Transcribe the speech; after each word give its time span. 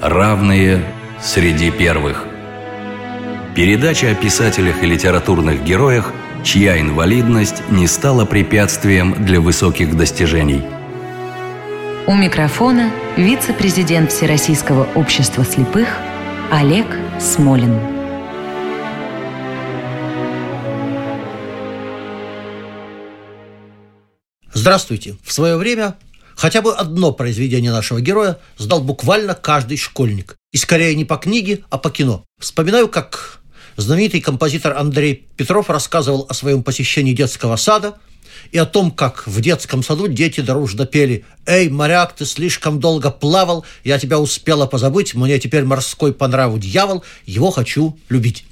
Равные 0.00 0.82
среди 1.20 1.70
первых. 1.70 2.24
Передача 3.54 4.10
о 4.10 4.14
писателях 4.14 4.82
и 4.82 4.86
литературных 4.86 5.62
героях, 5.62 6.14
чья 6.42 6.80
инвалидность 6.80 7.62
не 7.70 7.86
стала 7.86 8.24
препятствием 8.24 9.12
для 9.22 9.42
высоких 9.42 9.94
достижений. 9.98 10.62
У 12.06 12.14
микрофона 12.14 12.90
вице-президент 13.18 14.10
Всероссийского 14.10 14.88
общества 14.94 15.44
слепых 15.44 15.98
Олег 16.50 16.86
Смолин. 17.18 17.78
Здравствуйте. 24.54 25.16
В 25.22 25.30
свое 25.30 25.58
время 25.58 25.94
хотя 26.40 26.62
бы 26.62 26.72
одно 26.72 27.12
произведение 27.12 27.70
нашего 27.70 28.00
героя 28.00 28.38
сдал 28.56 28.80
буквально 28.80 29.34
каждый 29.34 29.76
школьник. 29.76 30.36
И 30.52 30.56
скорее 30.56 30.94
не 30.94 31.04
по 31.04 31.18
книге, 31.18 31.64
а 31.68 31.76
по 31.76 31.90
кино. 31.90 32.24
Вспоминаю, 32.40 32.88
как 32.88 33.42
знаменитый 33.76 34.22
композитор 34.22 34.74
Андрей 34.78 35.28
Петров 35.36 35.68
рассказывал 35.68 36.24
о 36.30 36.32
своем 36.32 36.62
посещении 36.62 37.12
детского 37.12 37.56
сада 37.56 37.98
и 38.52 38.56
о 38.56 38.64
том, 38.64 38.90
как 38.90 39.26
в 39.26 39.38
детском 39.42 39.82
саду 39.82 40.08
дети 40.08 40.40
дружно 40.40 40.86
пели 40.86 41.26
«Эй, 41.44 41.68
моряк, 41.68 42.16
ты 42.16 42.24
слишком 42.24 42.80
долго 42.80 43.10
плавал, 43.10 43.66
я 43.84 43.98
тебя 43.98 44.18
успела 44.18 44.64
позабыть, 44.64 45.14
мне 45.14 45.38
теперь 45.38 45.64
морской 45.64 46.14
по 46.14 46.26
нраву 46.26 46.58
дьявол, 46.58 47.04
его 47.26 47.50
хочу 47.50 47.98
любить». 48.08 48.46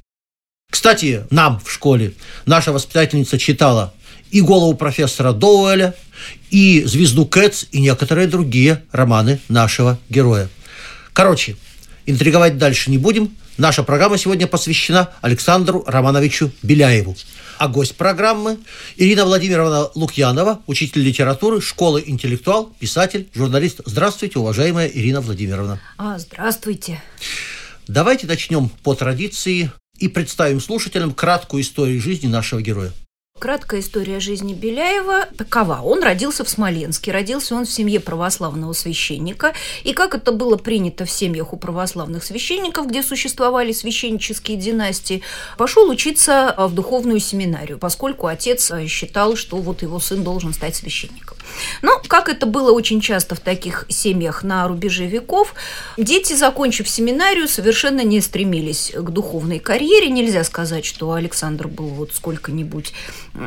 Кстати, 0.71 1.27
нам 1.31 1.59
в 1.65 1.73
школе 1.73 2.13
наша 2.45 2.71
воспитательница 2.71 3.39
читала 3.39 3.95
и 4.31 4.43
«Голову 4.43 4.75
профессора 4.75 5.33
Доуэля», 5.33 5.95
и 6.51 6.83
«Звезду 6.85 7.27
Кэтс», 7.27 7.67
и 7.71 7.81
некоторые 7.81 8.27
другие 8.27 8.83
романы 8.93 9.41
нашего 9.49 9.99
героя. 10.09 10.49
Короче, 11.13 11.57
интриговать 12.07 12.59
дальше 12.59 12.91
не 12.91 12.99
будем. 12.99 13.31
Наша 13.57 13.83
программа 13.83 14.19
сегодня 14.19 14.47
посвящена 14.47 15.11
Александру 15.21 15.83
Романовичу 15.87 16.53
Беляеву. 16.63 17.17
А 17.59 17.67
гость 17.67 17.97
программы 17.97 18.59
Ирина 18.97 19.25
Владимировна 19.25 19.91
Лукьянова, 19.97 20.61
учитель 20.69 21.03
литературы, 21.03 21.61
школы 21.61 22.05
интеллектуал, 22.07 22.73
писатель, 22.79 23.29
журналист. 23.35 23.81
Здравствуйте, 23.85 24.39
уважаемая 24.39 24.87
Ирина 24.87 25.21
Владимировна. 25.21 25.81
А, 25.97 26.19
здравствуйте. 26.21 27.03
Давайте 27.89 28.29
начнем 28.29 28.69
по 28.69 28.95
традиции 28.95 29.73
и 29.99 30.07
представим 30.07 30.61
слушателям 30.61 31.13
краткую 31.13 31.65
историю 31.65 32.01
жизни 32.01 32.29
нашего 32.29 32.63
героя. 32.63 32.93
Краткая 33.39 33.81
история 33.81 34.19
жизни 34.19 34.53
Беляева 34.53 35.27
такова. 35.37 35.81
Он 35.83 36.03
родился 36.03 36.45
в 36.45 36.49
Смоленске. 36.49 37.13
Родился 37.13 37.55
он 37.55 37.67
в 37.67 37.71
семье 37.71 38.01
православного 38.01 38.73
священника. 38.73 39.55
И 39.85 39.93
как 39.93 40.15
это 40.15 40.33
было 40.33 40.57
принято 40.57 41.05
в 41.05 41.11
семьях 41.11 41.53
у 41.53 41.57
православных 41.57 42.25
священников, 42.25 42.89
где 42.89 43.03
существовали 43.03 43.71
священнические 43.71 44.57
династии, 44.57 45.23
пошел 45.57 45.89
учиться 45.89 46.55
в 46.59 46.75
духовную 46.75 47.21
семинарию, 47.21 47.79
поскольку 47.79 48.27
отец 48.27 48.73
считал, 48.89 49.37
что 49.37 49.59
вот 49.59 49.83
его 49.83 50.01
сын 50.01 50.25
должен 50.25 50.53
стать 50.53 50.75
священником. 50.75 51.38
Но, 51.83 52.01
как 52.07 52.29
это 52.29 52.47
было 52.47 52.73
очень 52.73 53.01
часто 53.01 53.35
в 53.35 53.41
таких 53.41 53.87
семьях 53.89 54.43
на 54.43 54.67
рубеже 54.69 55.07
веков, 55.07 55.55
дети, 55.97 56.35
закончив 56.35 56.89
семинарию, 56.89 57.49
совершенно 57.49 58.03
не 58.03 58.21
стремились 58.21 58.93
к 58.95 59.11
духовной 59.11 59.59
карьере. 59.59 60.09
Нельзя 60.11 60.45
сказать, 60.45 60.85
что 60.85 61.13
Александр 61.13 61.69
был 61.69 61.89
вот 61.89 62.13
сколько-нибудь 62.15 62.93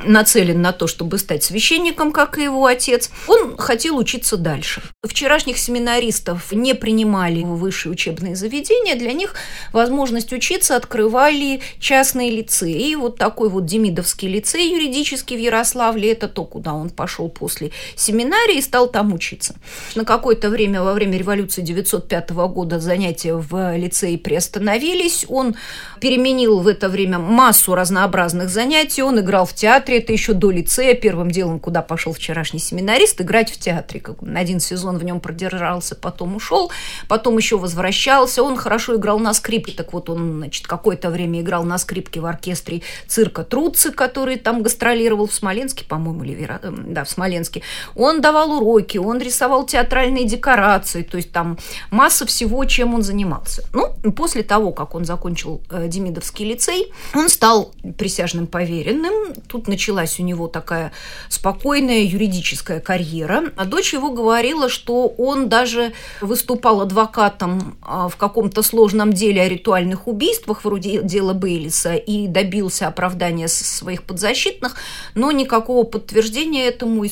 нацелен 0.05 0.61
на 0.61 0.71
то, 0.71 0.87
чтобы 0.87 1.17
стать 1.17 1.43
священником, 1.43 2.11
как 2.11 2.37
и 2.37 2.43
его 2.43 2.65
отец. 2.65 3.09
Он 3.27 3.57
хотел 3.57 3.97
учиться 3.97 4.37
дальше. 4.37 4.81
Вчерашних 5.03 5.57
семинаристов 5.57 6.51
не 6.51 6.73
принимали 6.73 7.43
в 7.43 7.57
высшие 7.57 7.91
учебные 7.91 8.35
заведения. 8.35 8.95
Для 8.95 9.13
них 9.13 9.35
возможность 9.73 10.31
учиться 10.33 10.75
открывали 10.75 11.61
частные 11.79 12.31
лицеи. 12.31 12.89
И 12.91 12.95
вот 12.95 13.17
такой 13.17 13.49
вот 13.49 13.65
Демидовский 13.65 14.27
лицей 14.27 14.71
юридический 14.71 15.35
в 15.35 15.39
Ярославле– 15.39 16.11
это 16.13 16.27
то, 16.27 16.45
куда 16.45 16.73
он 16.73 16.89
пошел 16.89 17.29
после 17.29 17.71
семинарии 17.95 18.57
и 18.57 18.61
стал 18.61 18.87
там 18.87 19.13
учиться. 19.13 19.55
На 19.95 20.05
какое-то 20.05 20.49
время, 20.49 20.83
во 20.83 20.93
время 20.93 21.17
революции 21.17 21.61
905 21.61 22.31
года 22.31 22.79
занятия 22.79 23.35
в 23.35 23.75
лицее 23.77 24.17
приостановились. 24.17 25.25
Он 25.27 25.55
переменил 25.99 26.59
в 26.59 26.67
это 26.67 26.89
время 26.89 27.19
массу 27.19 27.75
разнообразных 27.75 28.49
занятий. 28.49 29.03
Он 29.03 29.19
играл 29.19 29.45
в 29.45 29.53
театре, 29.53 29.99
это 29.99 30.13
еще 30.13 30.33
до 30.33 30.51
лицея, 30.51 30.95
первым 30.95 31.31
делом, 31.31 31.59
куда 31.59 31.81
пошел 31.81 32.13
вчерашний 32.13 32.59
семинарист, 32.59 33.21
играть 33.21 33.51
в 33.51 33.59
театре. 33.59 34.03
Один 34.35 34.59
сезон 34.59 34.97
в 34.97 35.03
нем 35.03 35.19
продержался, 35.19 35.95
потом 35.95 36.35
ушел, 36.35 36.71
потом 37.07 37.37
еще 37.37 37.57
возвращался. 37.57 38.43
Он 38.43 38.57
хорошо 38.57 38.95
играл 38.95 39.19
на 39.19 39.33
скрипке, 39.33 39.73
так 39.73 39.93
вот 39.93 40.09
он, 40.09 40.37
значит, 40.37 40.67
какое-то 40.67 41.09
время 41.09 41.41
играл 41.41 41.63
на 41.63 41.77
скрипке 41.77 42.19
в 42.19 42.25
оркестре 42.25 42.81
цирка 43.07 43.43
Труцы, 43.43 43.91
который 43.91 44.37
там 44.37 44.63
гастролировал 44.63 45.27
в 45.27 45.33
Смоленске, 45.33 45.85
по-моему, 45.85 46.23
или 46.23 46.49
эм, 46.61 46.93
да, 46.93 47.03
в 47.03 47.09
Смоленске. 47.09 47.61
Он 47.95 48.21
давал 48.21 48.51
уроки, 48.51 48.97
он 48.97 49.19
рисовал 49.19 49.65
театральные 49.65 50.25
декорации, 50.25 51.03
то 51.03 51.17
есть 51.17 51.31
там 51.31 51.57
масса 51.89 52.25
всего, 52.25 52.63
чем 52.65 52.93
он 52.93 53.03
занимался. 53.03 53.63
Ну, 53.73 53.93
после 54.11 54.43
того, 54.43 54.71
как 54.71 54.95
он 54.95 55.05
закончил 55.05 55.61
э, 55.69 55.87
Демидовский 55.87 56.45
лицей, 56.45 56.91
он 57.13 57.29
стал 57.29 57.73
присяжным 57.97 58.47
поверенным. 58.47 59.33
Тут 59.47 59.67
началась 59.67 60.19
у 60.19 60.23
него 60.23 60.47
такая 60.47 60.91
спокойная 61.29 62.01
юридическая 62.01 62.79
карьера. 62.79 63.51
А 63.55 63.65
дочь 63.65 63.93
его 63.93 64.11
говорила, 64.11 64.69
что 64.69 65.07
он 65.07 65.49
даже 65.49 65.93
выступал 66.21 66.81
адвокатом 66.81 67.77
а, 67.81 68.09
в 68.09 68.15
каком-то 68.15 68.63
сложном 68.63 69.13
деле 69.13 69.41
о 69.41 69.49
ритуальных 69.49 70.07
убийствах, 70.07 70.63
вроде 70.63 71.01
дела 71.01 71.33
Бейлиса, 71.33 71.95
и 71.95 72.27
добился 72.27 72.87
оправдания 72.87 73.47
своих 73.47 74.03
подзащитных, 74.03 74.75
но 75.15 75.31
никакого 75.31 75.83
подтверждения 75.83 76.67
этому 76.67 77.05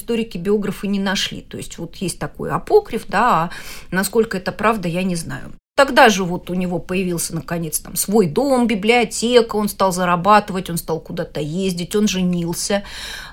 историки-биографы 0.60 0.88
не 0.88 1.00
нашли. 1.00 1.42
То 1.42 1.58
есть 1.58 1.78
вот 1.78 1.96
есть 1.96 2.20
такой 2.20 2.52
апокриф, 2.52 3.08
да, 3.08 3.30
а 3.30 3.50
насколько 3.92 4.38
это 4.38 4.52
правда, 4.52 4.88
я 4.88 5.04
не 5.04 5.16
знаю. 5.16 5.54
Тогда 5.80 6.10
же 6.10 6.26
вот 6.26 6.50
у 6.50 6.56
него 6.56 6.78
появился, 6.78 7.34
наконец, 7.34 7.80
там 7.80 7.96
свой 7.96 8.28
дом, 8.28 8.68
библиотека, 8.68 9.56
он 9.56 9.70
стал 9.70 9.94
зарабатывать, 9.94 10.70
он 10.70 10.76
стал 10.76 11.00
куда-то 11.00 11.40
ездить, 11.40 11.96
он 11.96 12.10
женился. 12.10 12.84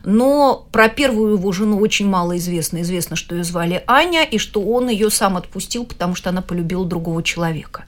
Но 0.05 0.65
про 0.71 0.89
первую 0.89 1.39
его 1.39 1.51
жену 1.51 1.81
очень 1.81 2.07
мало 2.07 2.37
известно. 2.37 2.83
Известно, 2.83 3.17
что 3.17 3.35
ее 3.35 3.43
звали 3.43 3.83
Аня, 3.89 4.23
и 4.23 4.39
что 4.39 4.63
он 4.63 4.89
ее 4.89 5.11
сам 5.11 5.37
отпустил, 5.37 5.87
потому 5.87 6.15
что 6.15 6.31
она 6.31 6.41
полюбила 6.41 6.85
другого 6.85 7.21
человека. 7.21 7.85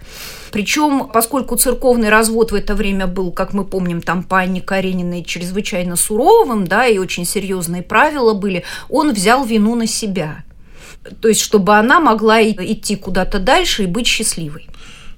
Причем, 0.50 1.08
поскольку 1.12 1.54
церковный 1.54 2.08
развод 2.08 2.50
в 2.50 2.56
это 2.56 2.74
время 2.74 3.06
был, 3.06 3.30
как 3.30 3.52
мы 3.52 3.64
помним, 3.64 4.02
там 4.02 4.24
по 4.24 4.40
Анне 4.40 4.60
Карениной 4.60 5.22
чрезвычайно 5.22 5.94
суровым, 5.94 6.66
да, 6.66 6.84
и 6.84 6.98
очень 6.98 7.26
серьезные 7.26 7.84
правила 7.84 8.34
были, 8.34 8.64
он 8.88 9.12
взял 9.12 9.44
вину 9.44 9.76
на 9.76 9.86
себя– 9.86 10.42
то 11.20 11.28
есть, 11.28 11.40
чтобы 11.40 11.76
она 11.76 12.00
могла 12.00 12.42
идти 12.42 12.96
куда-то 12.96 13.38
дальше 13.38 13.84
и 13.84 13.86
быть 13.86 14.06
счастливой. 14.06 14.68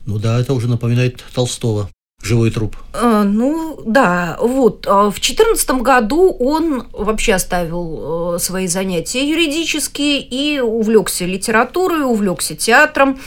Ну 0.06 0.18
да, 0.18 0.40
это 0.40 0.54
уже 0.54 0.68
напоминает 0.68 1.24
Толстого. 1.34 1.88
Живой 2.22 2.50
труп. 2.50 2.76
А, 2.92 3.24
ну, 3.24 3.80
да, 3.86 4.36
вот. 4.40 4.86
А 4.86 5.10
в 5.10 5.18
четырнадцатом 5.20 5.82
году 5.82 6.30
он 6.30 6.86
вообще 6.92 7.32
оставил 7.32 8.34
э, 8.34 8.38
свои 8.38 8.66
занятия 8.66 9.26
юридические 9.26 10.20
и 10.20 10.60
увлекся 10.60 11.24
литературой, 11.24 12.02
увлекся 12.02 12.54
театром. 12.54 13.18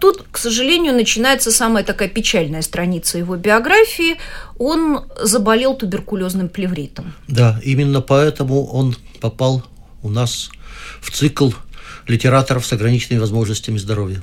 Тут, 0.00 0.24
к 0.30 0.38
сожалению, 0.38 0.94
начинается 0.94 1.50
самая 1.52 1.84
такая 1.84 2.08
печальная 2.08 2.62
страница 2.62 3.18
его 3.18 3.36
биографии. 3.36 4.16
Он 4.58 5.00
заболел 5.20 5.74
туберкулезным 5.74 6.48
плевритом. 6.48 7.12
Да, 7.28 7.60
именно 7.62 8.00
поэтому 8.00 8.64
он 8.64 8.96
попал 9.20 9.62
у 10.02 10.08
нас 10.08 10.48
в 11.02 11.10
цикл 11.10 11.50
литераторов 12.06 12.66
с 12.66 12.72
ограниченными 12.72 13.20
возможностями 13.20 13.78
здоровья. 13.78 14.22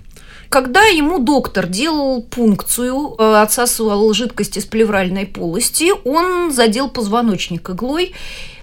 Когда 0.50 0.84
ему 0.86 1.20
доктор 1.20 1.68
делал 1.68 2.24
пункцию, 2.24 3.16
э, 3.18 3.42
отсасывал 3.42 4.12
жидкость 4.14 4.58
из 4.58 4.66
плевральной 4.66 5.28
полости, 5.28 5.92
он 6.04 6.52
задел 6.52 6.90
позвоночник 6.90 7.70
иглой, 7.70 8.14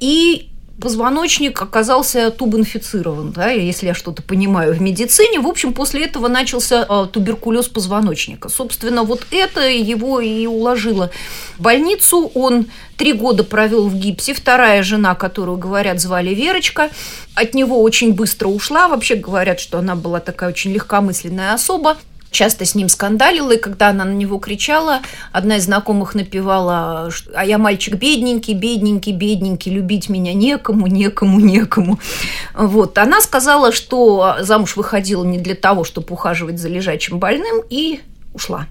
и 0.00 0.48
позвоночник 0.80 1.60
оказался 1.62 2.30
тубинфицирован, 2.30 3.32
да, 3.32 3.50
если 3.50 3.86
я 3.86 3.94
что-то 3.94 4.22
понимаю 4.22 4.74
в 4.74 4.80
медицине. 4.80 5.40
В 5.40 5.46
общем, 5.46 5.72
после 5.72 6.04
этого 6.04 6.28
начался 6.28 6.86
э, 6.88 7.06
туберкулез 7.10 7.68
позвоночника. 7.68 8.48
Собственно, 8.48 9.02
вот 9.02 9.26
это 9.30 9.68
его 9.68 10.20
и 10.20 10.46
уложило 10.46 11.10
в 11.56 11.62
больницу. 11.62 12.30
Он 12.34 12.66
три 12.96 13.12
года 13.12 13.42
провел 13.42 13.88
в 13.88 13.94
гипсе. 13.94 14.34
Вторая 14.34 14.82
жена, 14.82 15.14
которую, 15.14 15.56
говорят, 15.56 16.00
звали 16.00 16.34
Верочка, 16.34 16.90
от 17.34 17.54
него 17.54 17.82
очень 17.82 18.12
быстро 18.12 18.48
ушла. 18.48 18.88
Вообще 18.88 19.14
говорят, 19.14 19.60
что 19.60 19.78
она 19.78 19.96
была 19.96 20.20
такая 20.20 20.50
очень 20.50 20.72
легкомысленная 20.72 21.54
особа. 21.54 21.96
Часто 22.36 22.64
с 22.64 22.74
ним 22.74 22.88
скандалила, 22.88 23.52
и 23.52 23.58
когда 23.58 23.88
она 23.88 24.04
на 24.04 24.12
него 24.12 24.38
кричала, 24.38 25.00
одна 25.32 25.56
из 25.56 25.64
знакомых 25.64 26.14
напевала, 26.14 27.10
а 27.34 27.44
я 27.44 27.58
мальчик 27.58 27.94
бедненький, 27.94 28.54
бедненький, 28.54 29.12
бедненький, 29.12 29.72
любить 29.72 30.08
меня 30.08 30.34
некому, 30.34 30.86
некому, 30.86 31.40
некому. 31.40 31.98
Вот. 32.54 32.98
Она 32.98 33.20
сказала, 33.20 33.72
что 33.72 34.36
замуж 34.40 34.76
выходила 34.76 35.24
не 35.24 35.38
для 35.38 35.54
того, 35.54 35.84
чтобы 35.84 36.12
ухаживать 36.12 36.58
за 36.58 36.68
лежачим 36.68 37.18
больным, 37.18 37.62
и 37.70 38.00
ушла. 38.34 38.66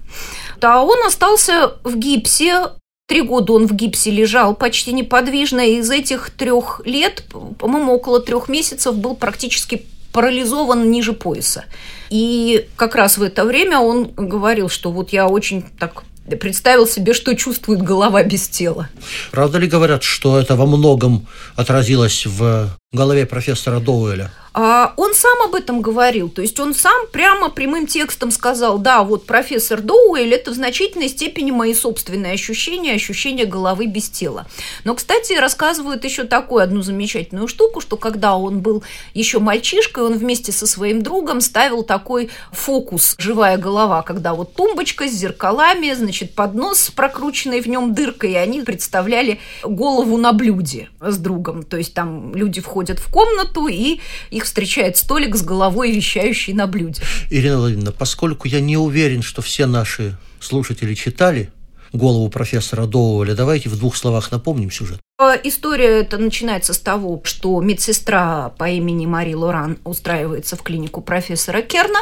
А 0.62 0.82
он 0.82 1.04
остался 1.06 1.74
в 1.84 1.96
гипсе, 1.96 2.70
Три 3.08 3.22
года 3.22 3.52
он 3.52 3.68
в 3.68 3.72
гипсе 3.72 4.10
лежал 4.10 4.56
почти 4.56 4.92
неподвижно, 4.92 5.60
и 5.60 5.76
из 5.76 5.88
этих 5.92 6.30
трех 6.30 6.80
лет, 6.84 7.22
по-моему, 7.58 7.94
около 7.94 8.18
трех 8.18 8.48
месяцев 8.48 8.96
был 8.96 9.14
практически 9.14 9.86
парализован 10.16 10.90
ниже 10.90 11.12
пояса. 11.12 11.64
И 12.08 12.68
как 12.76 12.94
раз 12.94 13.18
в 13.18 13.22
это 13.22 13.44
время 13.44 13.80
он 13.80 14.10
говорил, 14.16 14.70
что 14.70 14.90
вот 14.90 15.12
я 15.12 15.26
очень 15.26 15.62
так 15.78 16.04
представил 16.40 16.86
себе, 16.86 17.12
что 17.12 17.36
чувствует 17.36 17.82
голова 17.82 18.22
без 18.22 18.48
тела. 18.48 18.88
Правда 19.30 19.58
ли 19.58 19.66
говорят, 19.66 20.02
что 20.02 20.38
это 20.38 20.56
во 20.56 20.64
многом 20.64 21.26
отразилось 21.54 22.24
в 22.24 22.70
голове 22.96 23.26
профессора 23.26 23.78
Доуэля? 23.78 24.32
А 24.58 24.94
он 24.96 25.12
сам 25.12 25.42
об 25.44 25.54
этом 25.54 25.82
говорил, 25.82 26.30
то 26.30 26.40
есть 26.40 26.58
он 26.58 26.72
сам 26.72 27.08
прямо 27.12 27.50
прямым 27.50 27.86
текстом 27.86 28.30
сказал, 28.30 28.78
да, 28.78 29.02
вот 29.02 29.26
профессор 29.26 29.82
Доуэль– 29.82 30.32
это 30.34 30.50
в 30.50 30.54
значительной 30.54 31.10
степени 31.10 31.50
мои 31.50 31.74
собственные 31.74 32.32
ощущения, 32.32 32.94
ощущения 32.94 33.44
головы 33.44 33.84
без 33.84 34.08
тела. 34.08 34.46
Но, 34.84 34.94
кстати, 34.94 35.34
рассказывают 35.34 36.04
еще 36.04 36.24
такую 36.24 36.62
одну 36.62 36.80
замечательную 36.80 37.48
штуку, 37.48 37.82
что 37.82 37.98
когда 37.98 38.34
он 38.34 38.60
был 38.60 38.82
еще 39.12 39.40
мальчишкой, 39.40 40.04
он 40.04 40.16
вместе 40.16 40.52
со 40.52 40.66
своим 40.66 41.02
другом 41.02 41.42
ставил 41.42 41.82
такой 41.82 42.30
фокус 42.50 43.14
«живая 43.18 43.58
голова», 43.58 44.00
когда 44.00 44.32
вот 44.32 44.54
тумбочка 44.54 45.06
с 45.06 45.12
зеркалами, 45.12 45.92
значит, 45.92 46.34
поднос 46.34 46.80
с 46.80 46.90
прокрученной 46.90 47.60
в 47.60 47.66
нем 47.66 47.92
дыркой, 47.92 48.32
и 48.32 48.36
они 48.36 48.62
представляли 48.62 49.38
голову 49.62 50.16
на 50.16 50.32
блюде 50.32 50.88
с 50.98 51.18
другом. 51.18 51.62
То 51.62 51.76
есть 51.76 51.92
там 51.92 52.34
люди 52.34 52.62
входят 52.62 52.75
в 53.00 53.10
комнату, 53.10 53.66
и 53.66 54.00
их 54.30 54.44
встречает 54.44 54.96
столик 54.96 55.36
с 55.36 55.42
головой, 55.42 55.92
вещающий 55.92 56.52
на 56.52 56.66
блюде. 56.66 57.02
Ирина 57.30 57.58
Владимировна, 57.58 57.92
поскольку 57.92 58.48
я 58.48 58.60
не 58.60 58.76
уверен, 58.76 59.22
что 59.22 59.42
все 59.42 59.66
наши 59.66 60.16
слушатели 60.40 60.94
читали 60.94 61.50
голову 61.92 62.28
профессора 62.28 62.86
Доуэля, 62.86 63.34
давайте 63.34 63.68
в 63.68 63.78
двух 63.78 63.96
словах 63.96 64.30
напомним 64.30 64.70
сюжет. 64.70 65.00
А, 65.18 65.34
история 65.34 66.00
это 66.00 66.18
начинается 66.18 66.74
с 66.74 66.78
того, 66.78 67.22
что 67.24 67.58
медсестра 67.62 68.50
по 68.58 68.68
имени 68.68 69.06
Мари 69.06 69.32
Лоран 69.32 69.78
устраивается 69.82 70.56
в 70.56 70.62
клинику 70.62 71.00
профессора 71.00 71.62
Керна 71.62 72.00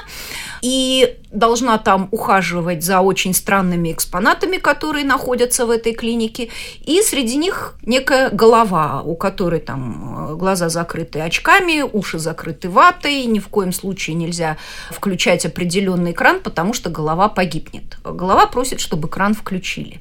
и 0.63 1.17
должна 1.31 1.79
там 1.79 2.09
ухаживать 2.11 2.83
за 2.83 3.01
очень 3.01 3.33
странными 3.33 3.93
экспонатами, 3.93 4.57
которые 4.57 5.05
находятся 5.05 5.65
в 5.65 5.71
этой 5.71 5.93
клинике. 5.93 6.49
И 6.85 7.03
среди 7.03 7.37
них 7.37 7.77
некая 7.83 8.31
голова, 8.31 9.03
у 9.03 9.15
которой 9.15 9.61
там 9.61 10.31
э, 10.33 10.35
глаза 10.35 10.69
закрыты 10.69 11.21
очками, 11.21 11.83
уши 11.83 12.19
закрыты 12.19 12.69
ватой. 12.69 13.27
Ни 13.27 13.39
в 13.39 13.47
коем 13.47 13.73
случае 13.73 14.17
нельзя 14.17 14.57
включать 14.91 15.47
определенный 15.47 16.15
кран, 16.15 16.41
потому 16.41 16.73
что 16.73 16.91
голова 16.91 17.29
погибнет. 17.29 17.97
Голова 18.03 18.47
просит, 18.47 18.81
чтобы 18.81 19.07
кран 19.07 19.35
включили. 19.35 20.01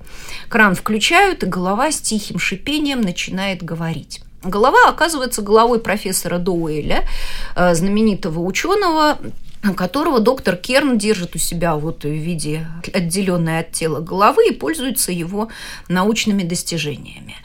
Кран 0.50 0.74
включают, 0.74 1.44
и 1.44 1.46
голова 1.46 1.92
с 1.92 2.02
тихим 2.02 2.40
шипением 2.40 3.03
начинает 3.04 3.64
говорить. 3.64 4.22
Голова 4.44 4.90
оказывается 4.90 5.42
головой 5.42 5.80
профессора 5.80 6.38
Доуэля, 6.38 7.08
э, 7.56 7.76
знаменитого 7.76 8.40
ученого, 8.40 9.18
которого 9.78 10.20
доктор 10.20 10.58
Керн 10.58 10.98
держит 10.98 11.36
у 11.36 11.40
себя 11.40 11.76
вот 11.76 12.04
в 12.04 12.10
виде 12.10 12.68
отделенной 12.94 13.60
от 13.60 13.72
тела 13.72 14.02
головы 14.02 14.48
и 14.50 14.54
пользуется 14.54 15.14
его 15.14 15.48
научными 15.88 16.44
достижениями. 16.44 17.36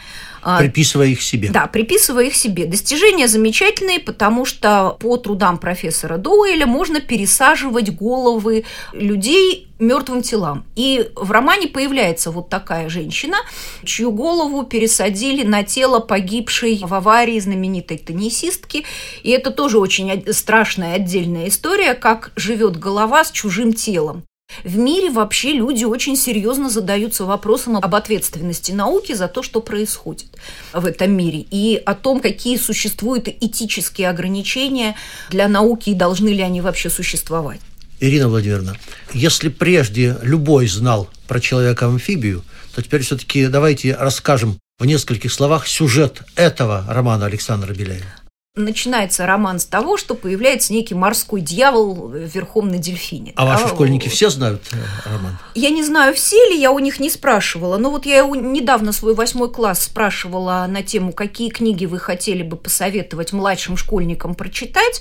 А, 0.50 0.60
приписывая 0.60 1.08
их 1.08 1.20
себе. 1.20 1.50
Да, 1.50 1.66
приписывая 1.66 2.24
их 2.24 2.34
себе. 2.34 2.64
Достижения 2.64 3.28
замечательные, 3.28 4.00
потому 4.00 4.46
что 4.46 4.96
по 4.98 5.18
трудам 5.18 5.58
профессора 5.58 6.16
Доуэля 6.16 6.64
можно 6.64 7.02
пересаживать 7.02 7.94
головы 7.94 8.64
людей 8.94 9.68
мертвым 9.78 10.22
телам. 10.22 10.64
И 10.74 11.10
в 11.14 11.30
романе 11.32 11.68
появляется 11.68 12.30
вот 12.30 12.48
такая 12.48 12.88
женщина, 12.88 13.36
чью 13.84 14.10
голову 14.10 14.62
пересадили 14.62 15.42
на 15.42 15.64
тело 15.64 15.98
погибшей 15.98 16.80
в 16.82 16.94
аварии 16.94 17.38
знаменитой 17.38 17.98
теннисистки. 17.98 18.86
И 19.22 19.30
это 19.30 19.50
тоже 19.50 19.78
очень 19.78 20.32
страшная 20.32 20.94
отдельная 20.94 21.48
история, 21.48 21.92
как 21.92 22.32
живет 22.36 22.78
голова 22.78 23.22
с 23.22 23.30
чужим 23.30 23.74
телом. 23.74 24.24
В 24.64 24.76
мире 24.76 25.10
вообще 25.10 25.52
люди 25.52 25.84
очень 25.84 26.16
серьезно 26.16 26.68
задаются 26.68 27.24
вопросом 27.24 27.76
об 27.76 27.94
ответственности 27.94 28.72
науки 28.72 29.12
за 29.14 29.28
то, 29.28 29.42
что 29.42 29.60
происходит 29.60 30.26
в 30.72 30.84
этом 30.84 31.12
мире, 31.12 31.44
и 31.50 31.80
о 31.84 31.94
том, 31.94 32.20
какие 32.20 32.56
существуют 32.56 33.28
этические 33.28 34.10
ограничения 34.10 34.96
для 35.30 35.48
науки 35.48 35.90
и 35.90 35.94
должны 35.94 36.28
ли 36.28 36.42
они 36.42 36.60
вообще 36.60 36.90
существовать. 36.90 37.60
Ирина 38.00 38.28
Владимировна, 38.28 38.76
если 39.12 39.48
прежде 39.48 40.16
любой 40.22 40.68
знал 40.68 41.08
про 41.26 41.40
человека-амфибию, 41.40 42.44
то 42.74 42.82
теперь 42.82 43.02
все-таки 43.02 43.46
давайте 43.46 43.94
расскажем 43.94 44.58
в 44.78 44.84
нескольких 44.84 45.32
словах 45.32 45.66
сюжет 45.66 46.22
этого 46.36 46.84
романа 46.88 47.26
Александра 47.26 47.74
Беляева 47.74 48.27
начинается 48.58 49.26
роман 49.26 49.58
с 49.58 49.64
того, 49.64 49.96
что 49.96 50.14
появляется 50.14 50.72
некий 50.72 50.94
морской 50.94 51.40
дьявол 51.40 52.10
верхом 52.10 52.68
на 52.68 52.78
дельфине. 52.78 53.32
А 53.36 53.44
да? 53.44 53.52
ваши 53.52 53.68
школьники 53.68 54.08
все 54.08 54.30
знают 54.30 54.62
э, 54.72 54.76
роман? 55.08 55.38
Я 55.54 55.70
не 55.70 55.82
знаю, 55.82 56.14
все 56.14 56.36
ли, 56.50 56.60
я 56.60 56.70
у 56.70 56.78
них 56.78 57.00
не 57.00 57.10
спрашивала. 57.10 57.78
Но 57.78 57.90
вот 57.90 58.04
я 58.04 58.22
недавно 58.24 58.92
свой 58.92 59.14
восьмой 59.14 59.50
класс 59.50 59.84
спрашивала 59.84 60.66
на 60.68 60.82
тему, 60.82 61.12
какие 61.12 61.48
книги 61.48 61.86
вы 61.86 61.98
хотели 61.98 62.42
бы 62.42 62.56
посоветовать 62.56 63.32
младшим 63.32 63.76
школьникам 63.76 64.34
прочитать. 64.34 65.00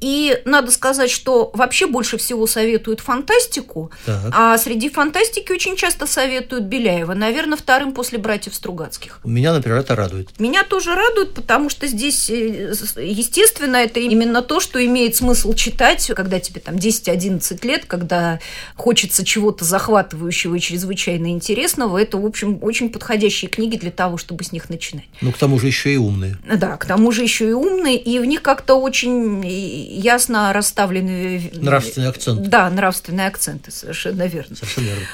И 0.00 0.40
надо 0.44 0.70
сказать, 0.70 1.10
что 1.10 1.50
вообще 1.54 1.86
больше 1.86 2.16
всего 2.16 2.46
советуют 2.46 3.00
фантастику, 3.00 3.90
так. 4.06 4.32
а 4.32 4.58
среди 4.58 4.88
фантастики 4.88 5.52
очень 5.52 5.76
часто 5.76 6.06
советуют 6.06 6.64
Беляева. 6.64 7.14
Наверное, 7.14 7.56
вторым 7.56 7.92
после 7.92 8.18
«Братьев 8.18 8.54
Стругацких». 8.54 9.20
Меня, 9.24 9.52
например, 9.52 9.78
это 9.78 9.94
радует. 9.94 10.38
Меня 10.38 10.64
тоже 10.64 10.94
радует, 10.94 11.34
потому 11.34 11.68
что 11.68 11.86
здесь 11.86 12.30
э, 12.30 12.74
естественно, 12.96 13.76
это 13.76 14.00
именно 14.00 14.42
то, 14.42 14.60
что 14.60 14.84
имеет 14.84 15.16
смысл 15.16 15.54
читать, 15.54 16.10
когда 16.14 16.40
тебе 16.40 16.60
там 16.60 16.76
10-11 16.76 17.66
лет, 17.66 17.84
когда 17.86 18.40
хочется 18.76 19.24
чего-то 19.24 19.64
захватывающего 19.64 20.56
и 20.56 20.60
чрезвычайно 20.60 21.28
интересного. 21.28 21.98
Это, 21.98 22.18
в 22.18 22.26
общем, 22.26 22.58
очень 22.62 22.90
подходящие 22.90 23.50
книги 23.50 23.76
для 23.76 23.90
того, 23.90 24.16
чтобы 24.16 24.44
с 24.44 24.52
них 24.52 24.70
начинать. 24.70 25.04
Ну, 25.20 25.32
к 25.32 25.38
тому 25.38 25.58
же 25.58 25.66
еще 25.66 25.92
и 25.92 25.96
умные. 25.96 26.38
Да, 26.44 26.76
к 26.76 26.86
тому 26.86 27.12
же 27.12 27.22
еще 27.22 27.48
и 27.48 27.52
умные, 27.52 27.96
и 27.96 28.18
в 28.18 28.24
них 28.24 28.42
как-то 28.42 28.74
очень 28.74 29.44
ясно 29.44 30.52
расставлены... 30.52 31.50
Нравственные 31.54 32.10
акценты. 32.10 32.48
Да, 32.48 32.70
нравственные 32.70 33.26
акценты, 33.26 33.70
совершенно 33.70 34.26
верно. 34.26 34.56
Совершенно 34.56 34.86
верно 34.86 35.06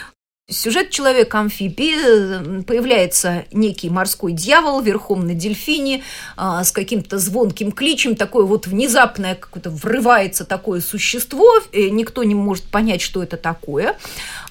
сюжет 0.50 0.90
человека-амфибии 0.90 2.62
появляется 2.62 3.44
некий 3.52 3.88
морской 3.88 4.32
дьявол 4.32 4.80
верхом 4.80 5.26
на 5.26 5.34
дельфине 5.34 6.02
а, 6.36 6.64
с 6.64 6.72
каким-то 6.72 7.18
звонким 7.18 7.72
кличем, 7.72 8.16
такое 8.16 8.44
вот 8.44 8.66
внезапное 8.66 9.34
какое-то 9.34 9.70
врывается 9.70 10.44
такое 10.44 10.80
существо, 10.80 11.48
никто 11.72 12.24
не 12.24 12.34
может 12.34 12.64
понять, 12.64 13.00
что 13.00 13.22
это 13.22 13.36
такое. 13.36 13.96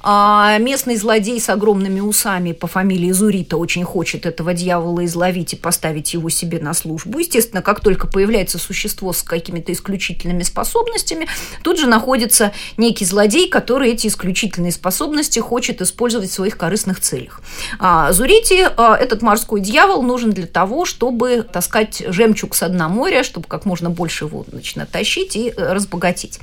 А 0.01 0.58
местный 0.60 0.96
злодей 0.96 1.39
с 1.41 1.50
огромными 1.50 2.00
усами 2.00 2.53
по 2.53 2.68
фамилии 2.68 3.12
Зурита 3.12 3.58
очень 3.58 3.84
хочет 3.84 4.25
этого 4.25 4.53
дьявола 4.53 5.03
изловить 5.06 5.53
и 5.53 5.56
поставить 5.58 6.13
его 6.13 6.29
себе 6.29 6.60
на 6.60 6.74
службу. 6.74 7.20
Естественно, 7.20 7.62
как 7.62 7.82
только 7.82 8.08
появляется 8.08 8.60
существо 8.60 9.12
с 9.12 9.24
какими-то 9.24 9.74
исключительными 9.74 10.44
способностями, 10.44 11.27
тут 11.63 11.79
же 11.79 11.88
находится 11.88 12.53
некий 12.77 13.03
злодей, 13.03 13.50
который 13.50 13.91
эти 13.91 14.08
исключительные 14.08 14.72
способности 14.72 15.39
хочет 15.39 15.82
в 16.29 16.34
своих 16.34 16.58
корыстных 16.58 17.00
целях. 17.00 17.41
А 17.79 18.12
Зурите 18.12 18.72
а, 18.77 18.96
этот 18.96 19.22
морской 19.22 19.62
дьявол 19.62 20.03
нужен 20.03 20.31
для 20.31 20.48
того, 20.48 20.86
чтобы 20.86 21.43
таскать 21.43 22.03
жемчуг 22.08 22.55
с 22.55 22.67
дна 22.67 22.89
моря, 22.89 23.24
чтобы 23.24 23.48
как 23.48 23.65
можно 23.65 23.89
больше 23.89 24.25
его 24.25 24.46
значит, 24.50 24.89
тащить 24.91 25.36
и 25.36 25.50
э, 25.50 25.74
разбогатеть. 25.74 26.39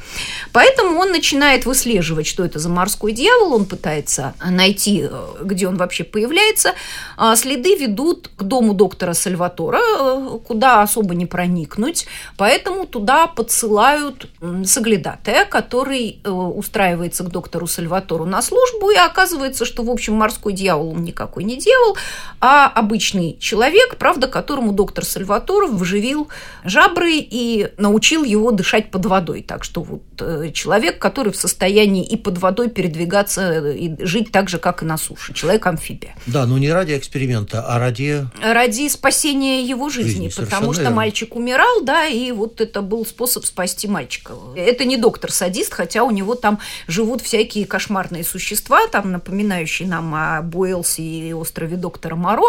Поэтому 0.53 0.99
он 0.99 1.11
начинает 1.11 1.67
выслеживать, 1.67 2.27
что 2.27 2.45
это 2.45 2.59
за 2.59 2.69
морской 2.69 3.13
дьявол, 3.13 3.55
он 3.55 3.67
пытается 3.67 4.35
найти, 4.45 5.09
э, 5.11 5.35
где 5.43 5.69
он 5.69 5.77
вообще 5.77 6.05
появляется. 6.05 6.75
А 7.17 7.37
следы 7.37 7.77
ведут 7.77 8.31
к 8.37 8.43
дому 8.43 8.75
доктора 8.75 9.13
Сальватора, 9.13 9.81
э, 9.81 10.39
куда 10.47 10.83
особо 10.83 11.15
не 11.15 11.27
проникнуть, 11.27 12.07
поэтому 12.37 12.87
туда 12.87 13.27
подсылают 13.27 14.29
соглядатая, 14.65 15.45
который 15.45 16.21
устраивается 16.25 17.25
к 17.25 17.29
доктору 17.29 17.67
Сальватору 17.67 18.25
на 18.25 18.43
службу 18.43 18.91
и 18.91 18.97
оказывается 18.97 19.26
оказывается, 19.27 19.65
что, 19.65 19.83
в 19.83 19.91
общем, 19.91 20.15
морской 20.15 20.53
дьявол 20.53 20.91
он 20.91 21.03
никакой 21.03 21.45
не 21.45 21.57
дьявол, 21.57 21.97
а 22.41 22.67
обычный 22.69 23.37
человек, 23.41 23.97
правда, 23.99 24.29
которому 24.29 24.73
доктор 24.73 25.05
Сальваторов 25.05 25.71
вживил 25.73 26.29
жабры 26.65 27.15
и 27.17 27.69
научил 27.77 28.23
его 28.23 28.53
дышать 28.53 28.91
под 28.91 29.07
водой. 29.07 29.43
Так 29.43 29.65
что 29.65 29.83
вот 29.83 30.03
э, 30.21 30.51
человек, 30.53 30.99
который 30.99 31.33
в 31.33 31.37
состоянии 31.37 32.05
и 32.05 32.17
под 32.17 32.39
водой 32.39 32.71
передвигаться 32.71 33.71
и 33.71 34.05
жить 34.05 34.31
так 34.31 34.49
же, 34.49 34.59
как 34.59 34.83
и 34.83 34.87
на 34.87 34.97
суше. 34.97 35.35
Человек-амфибия. 35.35 36.15
Да, 36.27 36.47
но 36.47 36.59
не 36.59 36.71
ради 36.71 36.97
эксперимента, 36.97 37.63
а 37.67 37.79
ради... 37.79 38.27
Ради 38.43 38.89
спасения 38.89 39.63
его 39.63 39.89
жизни, 39.89 40.29
Жизни, 40.29 40.45
потому 40.45 40.73
что 40.73 40.83
верно. 40.83 40.97
мальчик 40.97 41.35
умирал, 41.35 41.83
да, 41.83 42.07
и 42.07 42.31
вот 42.31 42.61
это 42.61 42.81
был 42.83 43.05
способ 43.05 43.45
спасти 43.45 43.89
мальчика. 43.89 44.35
Это 44.55 44.85
не 44.85 44.97
доктор-садист, 44.97 45.73
хотя 45.73 46.05
у 46.05 46.11
него 46.11 46.35
там 46.37 46.61
живут 46.87 47.23
всякие 47.23 47.67
кошмарные 47.67 48.25
существа, 48.25 48.87
там 48.89 49.16
напоминающие 49.17 49.89
нам 49.89 50.15
о 50.15 50.43
Буэлсе 50.43 51.03
и 51.03 51.33
острове 51.33 51.77
доктора 51.77 52.17
Моро, 52.17 52.43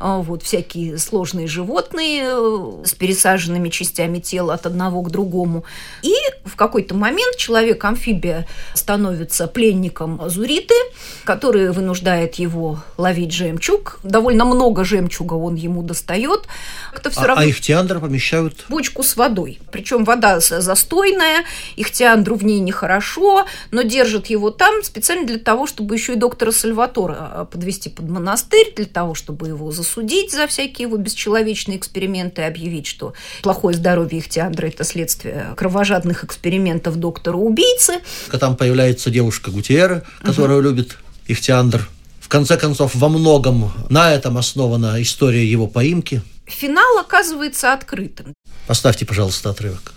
А, 0.00 0.18
вот 0.18 0.42
всякие 0.42 0.98
сложные 0.98 1.46
животные 1.46 2.24
э, 2.26 2.84
с 2.84 2.94
пересаженными 2.94 3.68
частями 3.68 4.18
тела 4.18 4.54
от 4.54 4.66
одного 4.66 5.02
к 5.02 5.10
другому. 5.10 5.64
И 6.02 6.14
в 6.44 6.56
какой-то 6.56 6.94
момент 6.94 7.36
человек-амфибия 7.36 8.46
становится 8.74 9.46
пленником 9.46 10.20
Азуриты, 10.20 10.74
который 11.24 11.70
вынуждает 11.72 12.36
его 12.36 12.78
ловить 12.96 13.32
жемчуг. 13.32 14.00
Довольно 14.02 14.44
много 14.44 14.84
жемчуга 14.84 15.34
он 15.34 15.54
ему 15.54 15.82
достает. 15.82 16.42
Как-то 16.92 17.10
все 17.10 17.20
А, 17.20 17.26
равно 17.26 17.42
а 17.42 17.50
ихтиандра 17.50 18.00
помещают... 18.00 18.64
бочку 18.68 19.02
с 19.02 19.16
водой. 19.16 19.58
Причем 19.70 20.04
вода 20.04 20.40
застойная, 20.40 21.44
ихтиандру 21.76 22.36
в 22.36 22.44
ней 22.44 22.60
нехорошо, 22.60 23.44
но 23.70 23.82
держат 23.82 24.26
его 24.26 24.50
там 24.50 24.82
специально 24.82 25.26
для 25.26 25.38
того, 25.38 25.66
чтобы 25.66 25.94
еще 25.94 26.05
и 26.12 26.16
доктора 26.16 26.52
Сальватора 26.52 27.48
подвести 27.50 27.90
под 27.90 28.08
монастырь, 28.08 28.72
для 28.74 28.86
того, 28.86 29.14
чтобы 29.14 29.48
его 29.48 29.70
засудить 29.72 30.32
за 30.32 30.46
всякие 30.46 30.88
его 30.88 30.96
бесчеловечные 30.96 31.78
эксперименты 31.78 32.42
и 32.42 32.44
объявить, 32.44 32.86
что 32.86 33.14
плохое 33.42 33.76
здоровье 33.76 34.20
ихтиандра– 34.20 34.66
это 34.68 34.84
следствие 34.84 35.54
кровожадных 35.56 36.24
экспериментов 36.24 36.96
доктора-убийцы. 36.96 38.00
Там 38.38 38.56
появляется 38.56 39.10
девушка 39.10 39.50
Гутиера, 39.50 40.04
которую 40.22 40.62
любит 40.62 40.98
ихтиандр. 41.26 41.88
В 42.20 42.28
конце 42.28 42.56
концов, 42.56 42.94
во 42.94 43.08
многом 43.08 43.72
на 43.88 44.12
этом 44.12 44.36
основана 44.36 45.00
история 45.00 45.44
его 45.44 45.66
поимки. 45.66 46.22
Финал 46.46 46.98
оказывается 46.98 47.72
открытым. 47.72 48.34
Поставьте, 48.66 49.06
пожалуйста, 49.06 49.50
отрывок. 49.50 49.92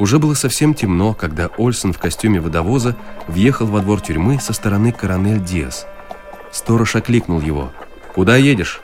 Уже 0.00 0.18
было 0.18 0.32
совсем 0.32 0.72
темно, 0.72 1.12
когда 1.12 1.48
Ольсон 1.58 1.92
в 1.92 1.98
костюме 1.98 2.40
водовоза 2.40 2.96
въехал 3.28 3.66
во 3.66 3.80
двор 3.80 4.00
тюрьмы 4.00 4.40
со 4.40 4.54
стороны 4.54 4.92
Коронель 4.92 5.44
Диас. 5.44 5.86
Сторож 6.50 6.96
окликнул 6.96 7.42
его. 7.42 7.70
«Куда 8.14 8.36
едешь?» 8.36 8.80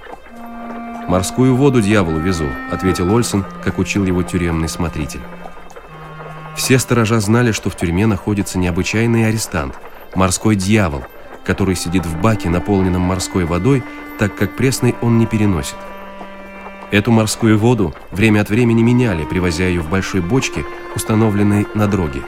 «Морскую 1.08 1.56
воду 1.56 1.80
дьяволу 1.80 2.18
везу»,— 2.18 2.48
ответил 2.70 3.10
Ольсон, 3.14 3.46
как 3.64 3.78
учил 3.78 4.04
его 4.04 4.22
тюремный 4.22 4.68
смотритель. 4.68 5.22
Все 6.54 6.78
сторожа 6.78 7.18
знали, 7.20 7.50
что 7.52 7.70
в 7.70 7.76
тюрьме 7.76 8.04
находится 8.04 8.58
необычайный 8.58 9.26
арестант, 9.26 9.74
морской 10.14 10.54
дьявол, 10.54 11.02
который 11.46 11.76
сидит 11.76 12.04
в 12.04 12.20
баке, 12.20 12.50
наполненном 12.50 13.00
морской 13.00 13.46
водой, 13.46 13.82
так 14.18 14.36
как 14.36 14.54
пресной 14.54 14.94
он 15.00 15.16
не 15.16 15.24
переносит. 15.24 15.76
Эту 16.92 17.10
морскую 17.10 17.58
воду 17.58 17.94
время 18.12 18.40
от 18.40 18.48
времени 18.48 18.82
меняли, 18.82 19.24
привозя 19.24 19.66
ее 19.66 19.80
в 19.80 19.90
большой 19.90 20.20
бочке, 20.20 20.64
установленной 20.94 21.66
на 21.74 21.88
дроге. 21.88 22.22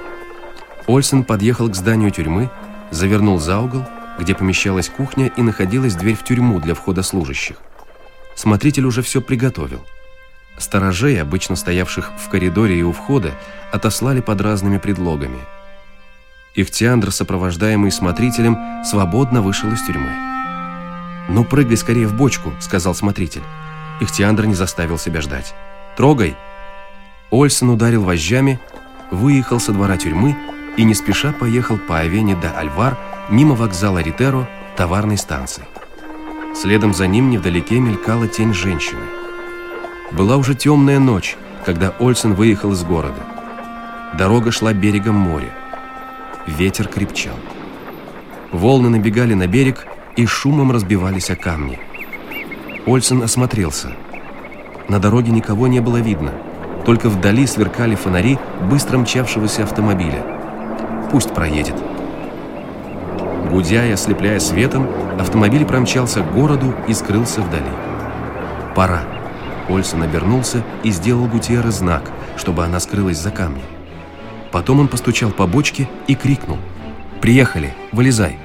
Ольсен 0.88 1.22
подъехал 1.22 1.68
к 1.68 1.76
зданию 1.76 2.10
тюрьмы, 2.10 2.50
завернул 2.90 3.38
за 3.38 3.60
угол, 3.60 3.86
где 4.18 4.34
помещалась 4.34 4.88
кухня 4.88 5.28
и 5.28 5.42
находилась 5.42 5.94
дверь 5.94 6.16
в 6.16 6.24
тюрьму 6.24 6.58
для 6.58 6.74
входа 6.74 7.02
служащих. 7.02 7.56
Смотритель 8.34 8.84
уже 8.84 9.02
все 9.02 9.20
приготовил. 9.20 9.84
Сторожей, 10.58 11.22
обычно 11.22 11.54
стоявших 11.54 12.10
в 12.18 12.28
коридоре 12.28 12.80
и 12.80 12.82
у 12.82 12.92
входа, 12.92 13.34
отослали 13.70 14.20
под 14.20 14.40
разными 14.40 14.78
предлогами. 14.78 15.38
Ихтиандр, 16.56 17.12
сопровождаемый 17.12 17.92
смотрителем, 17.92 18.58
свободно 18.84 19.40
вышел 19.40 19.70
из 19.70 19.82
тюрьмы. 19.82 20.10
«Ну, 21.28 21.44
прыгай 21.44 21.76
скорее 21.76 22.08
в 22.08 22.14
бочку»,— 22.14 22.52
сказал 22.60 22.96
смотритель. 22.96 23.42
Ихтиандр 24.00 24.46
не 24.46 24.54
заставил 24.54 24.98
себя 24.98 25.20
ждать. 25.20 25.54
«Трогай!» 25.96 26.36
Ольсен 27.30 27.70
ударил 27.70 28.04
вожжами, 28.04 28.60
выехал 29.10 29.60
со 29.60 29.72
двора 29.72 29.96
тюрьмы 29.96 30.36
и 30.76 30.84
не 30.84 30.94
спеша 30.94 31.32
поехал 31.32 31.76
по 31.76 31.98
Авене 31.98 32.36
до 32.36 32.56
Альвар 32.56 32.96
мимо 33.28 33.54
вокзала 33.54 33.98
Ритеро 33.98 34.48
товарной 34.76 35.18
станции. 35.18 35.64
Следом 36.54 36.94
за 36.94 37.06
ним 37.06 37.30
невдалеке 37.30 37.78
мелькала 37.78 38.28
тень 38.28 38.54
женщины. 38.54 39.02
Была 40.12 40.36
уже 40.36 40.54
темная 40.54 40.98
ночь, 40.98 41.36
когда 41.64 41.94
Ольсен 41.98 42.34
выехал 42.34 42.72
из 42.72 42.82
города. 42.82 43.20
Дорога 44.16 44.50
шла 44.52 44.72
берегом 44.72 45.16
моря. 45.16 45.52
Ветер 46.46 46.88
крепчал. 46.88 47.36
Волны 48.52 48.88
набегали 48.88 49.34
на 49.34 49.46
берег 49.46 49.86
и 50.16 50.24
шумом 50.24 50.72
разбивались 50.72 51.30
о 51.30 51.36
камни. 51.36 51.78
Ольсен 52.88 53.22
осмотрелся. 53.22 53.92
На 54.88 54.98
дороге 54.98 55.30
никого 55.30 55.66
не 55.66 55.80
было 55.80 55.98
видно. 55.98 56.32
Только 56.86 57.10
вдали 57.10 57.46
сверкали 57.46 57.94
фонари 57.94 58.38
быстро 58.70 58.96
мчавшегося 58.96 59.64
автомобиля. 59.64 60.24
Пусть 61.10 61.34
проедет. 61.34 61.74
Гудя 63.50 63.84
и 63.84 63.90
ослепляя 63.90 64.40
светом, 64.40 64.88
автомобиль 65.20 65.66
промчался 65.66 66.22
к 66.22 66.32
городу 66.32 66.74
и 66.88 66.94
скрылся 66.94 67.42
вдали. 67.42 67.70
Пора. 68.74 69.02
Ольсен 69.68 70.02
обернулся 70.02 70.64
и 70.82 70.90
сделал 70.90 71.26
Гутьерре 71.26 71.70
знак, 71.70 72.10
чтобы 72.38 72.64
она 72.64 72.80
скрылась 72.80 73.18
за 73.18 73.30
камнем. 73.30 73.66
Потом 74.50 74.80
он 74.80 74.88
постучал 74.88 75.30
по 75.30 75.46
бочке 75.46 75.90
и 76.06 76.14
крикнул. 76.14 76.56
«Приехали! 77.20 77.74
Вылезай!» 77.92 78.38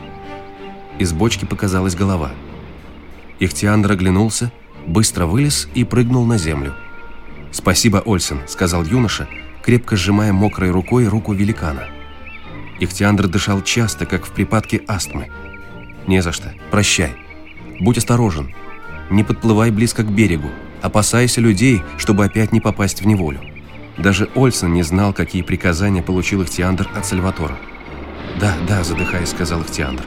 Из 0.99 1.13
бочки 1.13 1.45
показалась 1.45 1.95
голова. 1.95 2.31
Ихтиандр 3.45 3.91
оглянулся, 3.91 4.51
быстро 4.87 5.25
вылез 5.25 5.67
и 5.73 5.83
прыгнул 5.83 6.25
на 6.25 6.37
землю. 6.37 6.73
«Спасибо, 7.51 8.01
Ольсен»,— 8.05 8.41
сказал 8.47 8.83
юноша, 8.83 9.27
крепко 9.61 9.95
сжимая 9.95 10.31
мокрой 10.31 10.71
рукой 10.71 11.07
руку 11.07 11.33
великана. 11.33 11.87
Ихтиандр 12.79 13.27
дышал 13.27 13.61
часто, 13.61 14.05
как 14.05 14.25
в 14.25 14.31
припадке 14.31 14.81
астмы. 14.87 15.29
«Не 16.07 16.21
за 16.21 16.31
что. 16.31 16.53
Прощай. 16.71 17.11
Будь 17.79 17.97
осторожен. 17.97 18.53
Не 19.09 19.23
подплывай 19.23 19.71
близко 19.71 20.03
к 20.03 20.11
берегу. 20.11 20.49
Опасайся 20.81 21.41
людей, 21.41 21.81
чтобы 21.97 22.25
опять 22.25 22.51
не 22.51 22.61
попасть 22.61 23.01
в 23.01 23.07
неволю». 23.07 23.39
Даже 23.97 24.29
Ольсен 24.35 24.73
не 24.73 24.83
знал, 24.83 25.13
какие 25.13 25.43
приказания 25.43 26.01
получил 26.01 26.43
Ихтиандр 26.43 26.89
от 26.95 27.05
Сальватора. 27.05 27.57
«Да, 28.39 28.55
да»,— 28.67 28.83
задыхаясь, 28.85 29.29
сказал 29.29 29.61
Ихтиандр. 29.61 30.03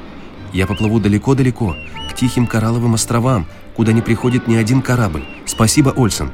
«Я 0.53 0.67
поплыву 0.67 0.99
далеко-далеко, 0.99 1.77
тихим 2.17 2.47
коралловым 2.47 2.95
островам, 2.95 3.47
куда 3.75 3.93
не 3.93 4.03
приходит 4.03 4.49
ни 4.49 4.57
один 4.57 4.83
корабль. 4.83 5.25
Спасибо, 5.45 5.93
Ольсен!» 5.97 6.33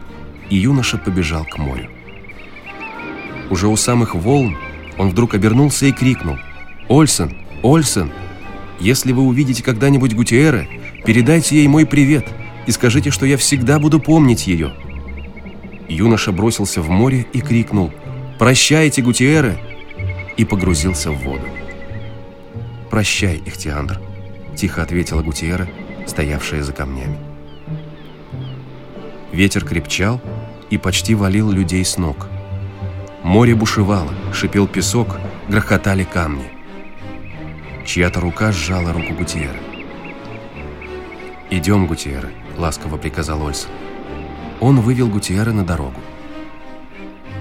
И 0.49 0.57
юноша 0.57 0.97
побежал 0.99 1.45
к 1.45 1.59
морю. 1.59 1.91
Уже 3.51 3.69
у 3.69 3.77
самых 3.77 4.15
волн 4.15 4.57
он 4.99 5.11
вдруг 5.11 5.35
обернулся 5.35 5.87
и 5.87 5.93
крикнул. 5.93 6.39
«Ольсен! 6.89 7.37
Ольсен! 7.63 8.11
Если 8.81 9.13
вы 9.13 9.23
увидите 9.23 9.63
когда-нибудь 9.63 10.15
Гутиэре, 10.15 10.69
передайте 11.05 11.57
ей 11.57 11.69
мой 11.69 11.87
привет 11.87 12.27
и 12.67 12.71
скажите, 12.71 13.11
что 13.11 13.27
я 13.27 13.37
всегда 13.37 13.79
буду 13.79 14.01
помнить 14.01 14.47
ее!» 14.47 14.73
Юноша 15.89 16.33
бросился 16.33 16.81
в 16.81 16.89
море 16.89 17.27
и 17.33 17.41
крикнул 17.41 17.93
«Прощайте, 18.39 19.03
Гутиэре!» 19.03 19.59
и 20.37 20.45
погрузился 20.45 21.11
в 21.11 21.23
воду. 21.23 21.45
«Прощай, 22.91 23.43
Ихтиандр»,— 23.45 24.01
тихо 24.57 24.83
ответила 24.83 25.23
Гутиэра, 25.23 25.69
стоявшая 26.07 26.63
за 26.63 26.73
камнями. 26.73 27.19
Ветер 29.33 29.65
крепчал 29.65 30.21
и 30.71 30.79
почти 30.79 31.15
валил 31.15 31.51
людей 31.51 31.85
с 31.85 31.97
ног. 31.97 32.29
Море 33.23 33.55
бушевало, 33.55 34.13
шипел 34.35 34.67
песок, 34.67 35.19
грохотали 35.49 36.05
камни. 36.05 36.51
Чья-то 37.87 38.21
рука 38.21 38.53
сжала 38.53 38.93
руку 38.93 39.15
Гутиэра. 39.15 39.59
«Идем, 41.51 41.87
Гутиэра»,— 41.87 42.31
ласково 42.59 42.97
приказал 42.97 43.43
Ольсон. 43.43 43.71
Он 44.61 44.81
вывел 44.81 45.09
Гутиэра 45.09 45.53
на 45.53 45.65
дорогу. 45.65 46.01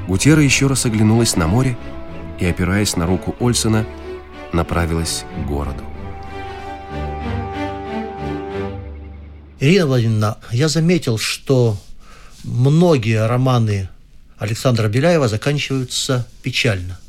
Гутиэра 0.08 0.42
еще 0.42 0.68
раз 0.68 0.86
оглянулась 0.86 1.36
на 1.36 1.48
море 1.48 1.78
и, 2.40 2.46
опираясь 2.46 2.96
на 2.96 3.06
руку 3.06 3.36
Ольсона, 3.40 3.86
направилась 4.52 5.26
к 5.38 5.48
городу. 5.48 5.84
Ирина 9.62 9.86
Владимировна, 9.86 10.40
я 10.52 10.68
заметил, 10.68 11.20
что 11.20 11.78
многие 12.44 13.28
романы 13.28 13.90
Александра 14.40 14.88
Беляева 14.88 15.28
заканчиваются 15.28 16.28
печально. 16.42 17.00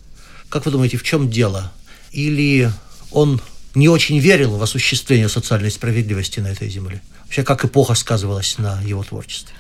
Как 0.51 0.67
вы 0.67 0.73
думаете, 0.73 0.99
в 0.99 1.03
чем 1.03 1.31
дело? 1.31 1.73
Или 2.13 2.71
он 3.11 3.41
не 3.75 3.89
очень 3.89 4.19
верил 4.19 4.59
в 4.59 4.63
осуществление 4.63 5.31
социальной 5.31 5.71
справедливости 5.71 6.41
на 6.41 6.49
этой 6.49 6.69
земле. 6.69 7.01
Вообще, 7.25 7.43
как 7.43 7.65
эпоха 7.65 7.95
сказывалась 7.95 8.59
на 8.59 8.83
его 8.83 9.03
творчестве? 9.03 9.55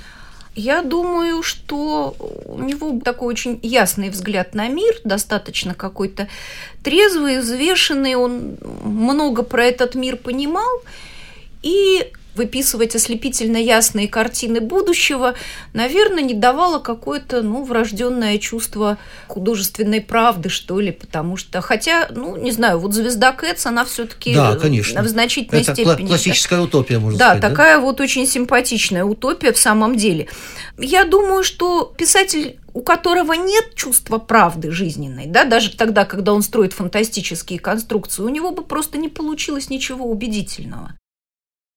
Я 0.54 0.82
думаю, 0.82 1.42
что 1.42 2.14
у 2.44 2.62
него 2.62 3.00
такой 3.02 3.28
очень 3.28 3.58
ясный 3.62 4.10
взгляд 4.10 4.54
на 4.54 4.68
мир, 4.68 4.94
достаточно 5.02 5.72
какой-то 5.72 6.28
трезвый, 6.82 7.40
взвешенный, 7.40 8.16
он 8.16 8.58
много 8.84 9.44
про 9.44 9.64
этот 9.64 9.94
мир 9.94 10.18
понимал, 10.18 10.82
и 11.62 12.12
выписывать 12.34 12.94
ослепительно 12.94 13.56
ясные 13.56 14.08
картины 14.08 14.60
будущего, 14.60 15.34
наверное, 15.72 16.22
не 16.22 16.34
давало 16.34 16.78
какое-то, 16.78 17.42
ну, 17.42 17.64
врожденное 17.64 18.38
чувство 18.38 18.98
художественной 19.28 20.00
правды, 20.00 20.48
что 20.48 20.80
ли, 20.80 20.92
потому 20.92 21.36
что, 21.36 21.60
хотя, 21.60 22.08
ну, 22.10 22.36
не 22.36 22.50
знаю, 22.50 22.78
вот 22.78 22.94
«Звезда 22.94 23.32
Кэтс», 23.32 23.66
она 23.66 23.84
все-таки 23.84 24.34
да, 24.34 24.56
конечно. 24.56 25.02
в 25.02 25.08
значительной 25.08 25.62
Это 25.62 25.74
степени... 25.74 26.06
классическая 26.06 26.56
да, 26.56 26.62
утопия, 26.62 26.98
можно 26.98 27.18
да, 27.18 27.24
сказать. 27.26 27.40
Такая 27.42 27.50
да, 27.50 27.62
такая 27.62 27.80
вот 27.80 28.00
очень 28.00 28.26
симпатичная 28.26 29.04
утопия 29.04 29.52
в 29.52 29.58
самом 29.58 29.96
деле. 29.96 30.28
Я 30.78 31.04
думаю, 31.04 31.44
что 31.44 31.94
писатель 31.96 32.58
у 32.74 32.80
которого 32.80 33.34
нет 33.34 33.74
чувства 33.74 34.18
правды 34.18 34.70
жизненной, 34.70 35.26
да, 35.26 35.44
даже 35.44 35.76
тогда, 35.76 36.04
когда 36.04 36.32
он 36.32 36.42
строит 36.42 36.72
фантастические 36.72 37.58
конструкции, 37.58 38.22
у 38.22 38.28
него 38.28 38.50
бы 38.50 38.64
просто 38.64 38.96
не 38.96 39.08
получилось 39.08 39.68
ничего 39.68 40.06
убедительного. 40.06 40.96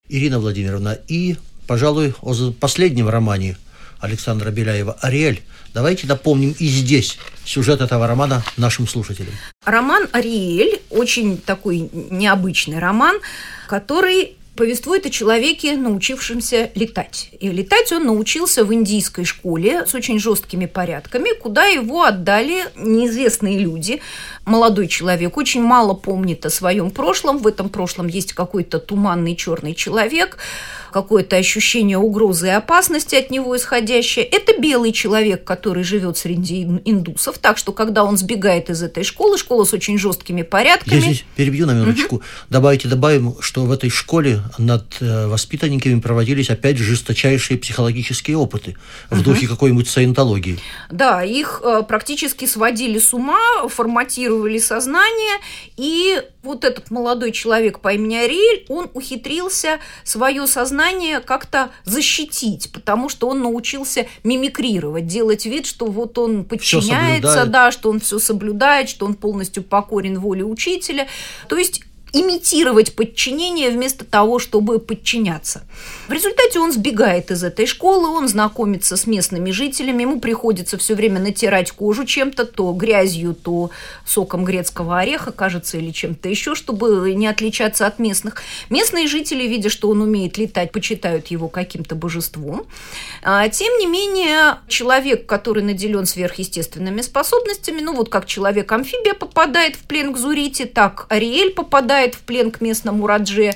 Ирина 0.09 0.39
Владимировна, 0.39 0.97
и, 1.07 1.37
пожалуй, 1.67 2.13
о 2.21 2.33
последнем 2.51 3.09
романе 3.09 3.57
Александра 3.99 4.51
Беляева 4.51 4.97
«Ариэль». 5.01 5.41
Давайте 5.73 6.07
напомним 6.07 6.55
и 6.57 6.67
здесь 6.67 7.17
сюжет 7.43 7.81
этого 7.81 8.07
романа 8.07 8.43
нашим 8.55 8.87
слушателям. 8.87 9.33
Роман 9.65 10.07
«Ариэль» 10.11 10.81
очень 10.89 11.37
такой 11.37 11.89
необычный 11.91 12.79
роман, 12.79 13.17
который 13.67 14.35
повествует 14.55 15.05
о 15.05 15.09
человеке, 15.09 15.75
научившемся 15.75 16.71
летать. 16.75 17.29
И 17.39 17.49
летать 17.49 17.91
он 17.91 18.05
научился 18.05 18.63
в 18.63 18.73
индийской 18.73 19.25
школе 19.25 19.85
с 19.85 19.93
очень 19.93 20.19
жесткими 20.19 20.65
порядками, 20.65 21.37
куда 21.37 21.65
его 21.65 22.03
отдали 22.03 22.65
неизвестные 22.75 23.59
люди. 23.59 24.01
Молодой 24.45 24.87
человек 24.87 25.37
очень 25.37 25.61
мало 25.61 25.93
помнит 25.93 26.45
о 26.45 26.49
своем 26.49 26.91
прошлом. 26.91 27.39
В 27.39 27.47
этом 27.47 27.69
прошлом 27.69 28.07
есть 28.07 28.33
какой-то 28.33 28.79
туманный 28.79 29.35
черный 29.35 29.73
человек, 29.73 30.37
какое-то 30.91 31.35
ощущение 31.35 31.97
угрозы 31.97 32.47
и 32.47 32.51
опасности 32.51 33.15
от 33.15 33.29
него 33.29 33.57
исходящее. 33.57 34.23
Это 34.23 34.59
белый 34.59 34.93
человек, 34.93 35.43
который 35.43 35.83
живет 35.83 36.17
среди 36.17 36.63
индусов. 36.85 37.37
Так 37.39 37.57
что, 37.57 37.73
когда 37.73 38.03
он 38.03 38.17
сбегает 38.17 38.69
из 38.69 38.81
этой 38.81 39.03
школы, 39.03 39.37
школа 39.37 39.65
с 39.65 39.73
очень 39.73 39.97
жесткими 39.97 40.43
порядками... 40.43 40.95
Я 40.95 41.01
здесь 41.01 41.25
перебью 41.35 41.65
на 41.65 41.71
минуточку. 41.71 42.17
Угу. 42.17 42.23
Добавите, 42.49 42.87
добавим, 42.87 43.35
что 43.41 43.65
в 43.65 43.71
этой 43.71 43.89
школе 43.89 44.39
над 44.57 44.97
э, 45.01 45.27
воспитанниками 45.27 45.99
проводились 45.99 46.49
опять 46.49 46.77
же 46.77 46.83
жесточайшие 46.83 47.57
психологические 47.57 48.37
опыты 48.37 48.75
в 49.09 49.19
угу. 49.19 49.23
духе 49.23 49.47
какой-нибудь 49.47 49.87
саентологии. 49.87 50.59
Да, 50.89 51.23
их 51.23 51.61
э, 51.63 51.83
практически 51.87 52.45
сводили 52.45 52.99
с 52.99 53.13
ума, 53.13 53.67
форматировали 53.67 54.57
сознание, 54.57 55.39
и 55.77 56.21
вот 56.45 56.63
этот 56.63 56.91
молодой 56.91 57.31
человек 57.31 57.79
по 57.79 57.93
имени 57.93 58.15
Ариэль, 58.15 58.65
он 58.69 58.89
ухитрился 58.93 59.79
свое 60.03 60.47
сознание 60.47 61.19
как-то 61.19 61.71
защитить, 61.83 62.71
потому 62.71 63.09
что 63.09 63.27
он 63.27 63.41
научился 63.41 64.07
мимикрировать, 64.23 65.07
делать 65.07 65.45
вид, 65.45 65.65
что 65.65 65.87
вот 65.87 66.17
он 66.17 66.45
подчиняется, 66.45 67.45
да, 67.45 67.71
что 67.71 67.89
он 67.89 67.99
все 67.99 68.19
соблюдает, 68.19 68.89
что 68.89 69.05
он 69.05 69.15
полностью 69.15 69.63
покорен 69.63 70.19
воле 70.19 70.43
учителя. 70.43 71.07
То 71.49 71.57
есть 71.57 71.83
имитировать 72.13 72.95
подчинение 72.95 73.69
вместо 73.69 74.05
того, 74.05 74.39
чтобы 74.39 74.79
подчиняться. 74.79 75.63
В 76.07 76.13
результате 76.13 76.59
он 76.59 76.71
сбегает 76.71 77.31
из 77.31 77.43
этой 77.43 77.65
школы, 77.65 78.07
он 78.07 78.27
знакомится 78.27 78.95
с 78.95 79.05
местными 79.05 79.51
жителями, 79.51 80.03
ему 80.03 80.19
приходится 80.19 80.77
все 80.77 80.95
время 80.95 81.19
натирать 81.19 81.71
кожу 81.71 82.05
чем-то, 82.05 82.45
то 82.45 82.71
грязью, 82.71 83.33
то 83.33 83.71
соком 84.05 84.45
грецкого 84.45 84.99
ореха, 84.99 85.31
кажется, 85.31 85.77
или 85.77 85.91
чем-то 85.91 86.29
еще, 86.29 86.55
чтобы 86.55 87.13
не 87.13 87.27
отличаться 87.27 87.85
от 87.85 87.99
местных. 87.99 88.41
Местные 88.69 89.07
жители, 89.07 89.43
видя, 89.43 89.69
что 89.69 89.89
он 89.89 90.01
умеет 90.01 90.37
летать, 90.37 90.71
почитают 90.71 91.27
его 91.27 91.49
каким-то 91.49 91.95
божеством. 91.95 92.65
А, 93.23 93.49
тем 93.49 93.77
не 93.79 93.87
менее, 93.87 94.59
человек, 94.67 95.25
который 95.25 95.63
наделен 95.63 96.05
сверхъестественными 96.05 97.01
способностями, 97.01 97.81
ну 97.81 97.93
вот 97.95 98.09
как 98.09 98.25
человек-амфибия 98.25 99.15
попадает 99.15 99.75
в 99.75 99.83
плен 99.83 100.13
к 100.13 100.17
Зурите, 100.17 100.65
так 100.65 101.07
Ариэль 101.09 101.51
попадает 101.51 102.04
попадает 102.05 102.15
в 102.15 102.21
плен 102.21 102.51
к 102.51 102.61
местному 102.61 103.07
Радже, 103.07 103.53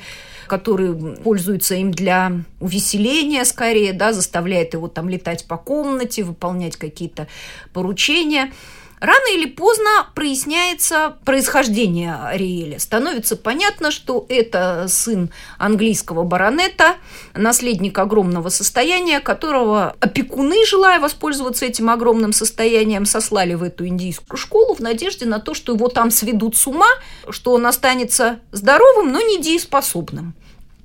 который 0.47 1.15
пользуется 1.17 1.75
им 1.75 1.91
для 1.91 2.31
увеселения 2.59 3.45
скорее, 3.45 3.93
да, 3.93 4.13
заставляет 4.13 4.73
его 4.73 4.87
там 4.87 5.09
летать 5.09 5.45
по 5.47 5.57
комнате, 5.57 6.23
выполнять 6.23 6.75
какие-то 6.75 7.27
поручения. 7.73 8.51
Рано 8.99 9.33
или 9.33 9.45
поздно 9.45 10.07
проясняется 10.13 11.17
происхождение 11.23 12.15
Ариэля. 12.15 12.79
Становится 12.79 13.37
понятно, 13.37 13.91
что 13.91 14.25
это 14.27 14.85
сын 14.89 15.31
английского 15.57 16.23
баронета, 16.23 16.95
наследник 17.33 17.97
огромного 17.97 18.49
состояния, 18.49 19.21
которого 19.21 19.95
опекуны, 19.99 20.65
желая 20.65 20.99
воспользоваться 20.99 21.65
этим 21.65 21.89
огромным 21.89 22.33
состоянием, 22.33 23.05
сослали 23.05 23.53
в 23.53 23.63
эту 23.63 23.87
индийскую 23.87 24.37
школу 24.37 24.75
в 24.75 24.79
надежде 24.79 25.25
на 25.25 25.39
то, 25.39 25.53
что 25.53 25.73
его 25.73 25.87
там 25.87 26.11
сведут 26.11 26.57
с 26.57 26.67
ума, 26.67 26.89
что 27.29 27.53
он 27.53 27.65
останется 27.65 28.39
здоровым, 28.51 29.11
но 29.11 29.21
недееспособным. 29.21 30.35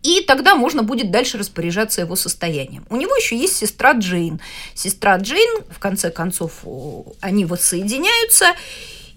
И 0.05 0.21
тогда 0.21 0.55
можно 0.55 0.83
будет 0.83 1.11
дальше 1.11 1.39
распоряжаться 1.39 2.03
его 2.03 2.15
состоянием. 2.15 2.85
У 2.91 2.97
него 2.97 3.17
еще 3.17 3.37
есть 3.37 3.57
сестра 3.57 3.93
Джейн. 3.93 4.39
Сестра 4.75 5.17
Джейн, 5.17 5.65
в 5.71 5.79
конце 5.79 6.11
концов, 6.11 6.63
они 7.21 7.47
воссоединяются, 7.47 8.55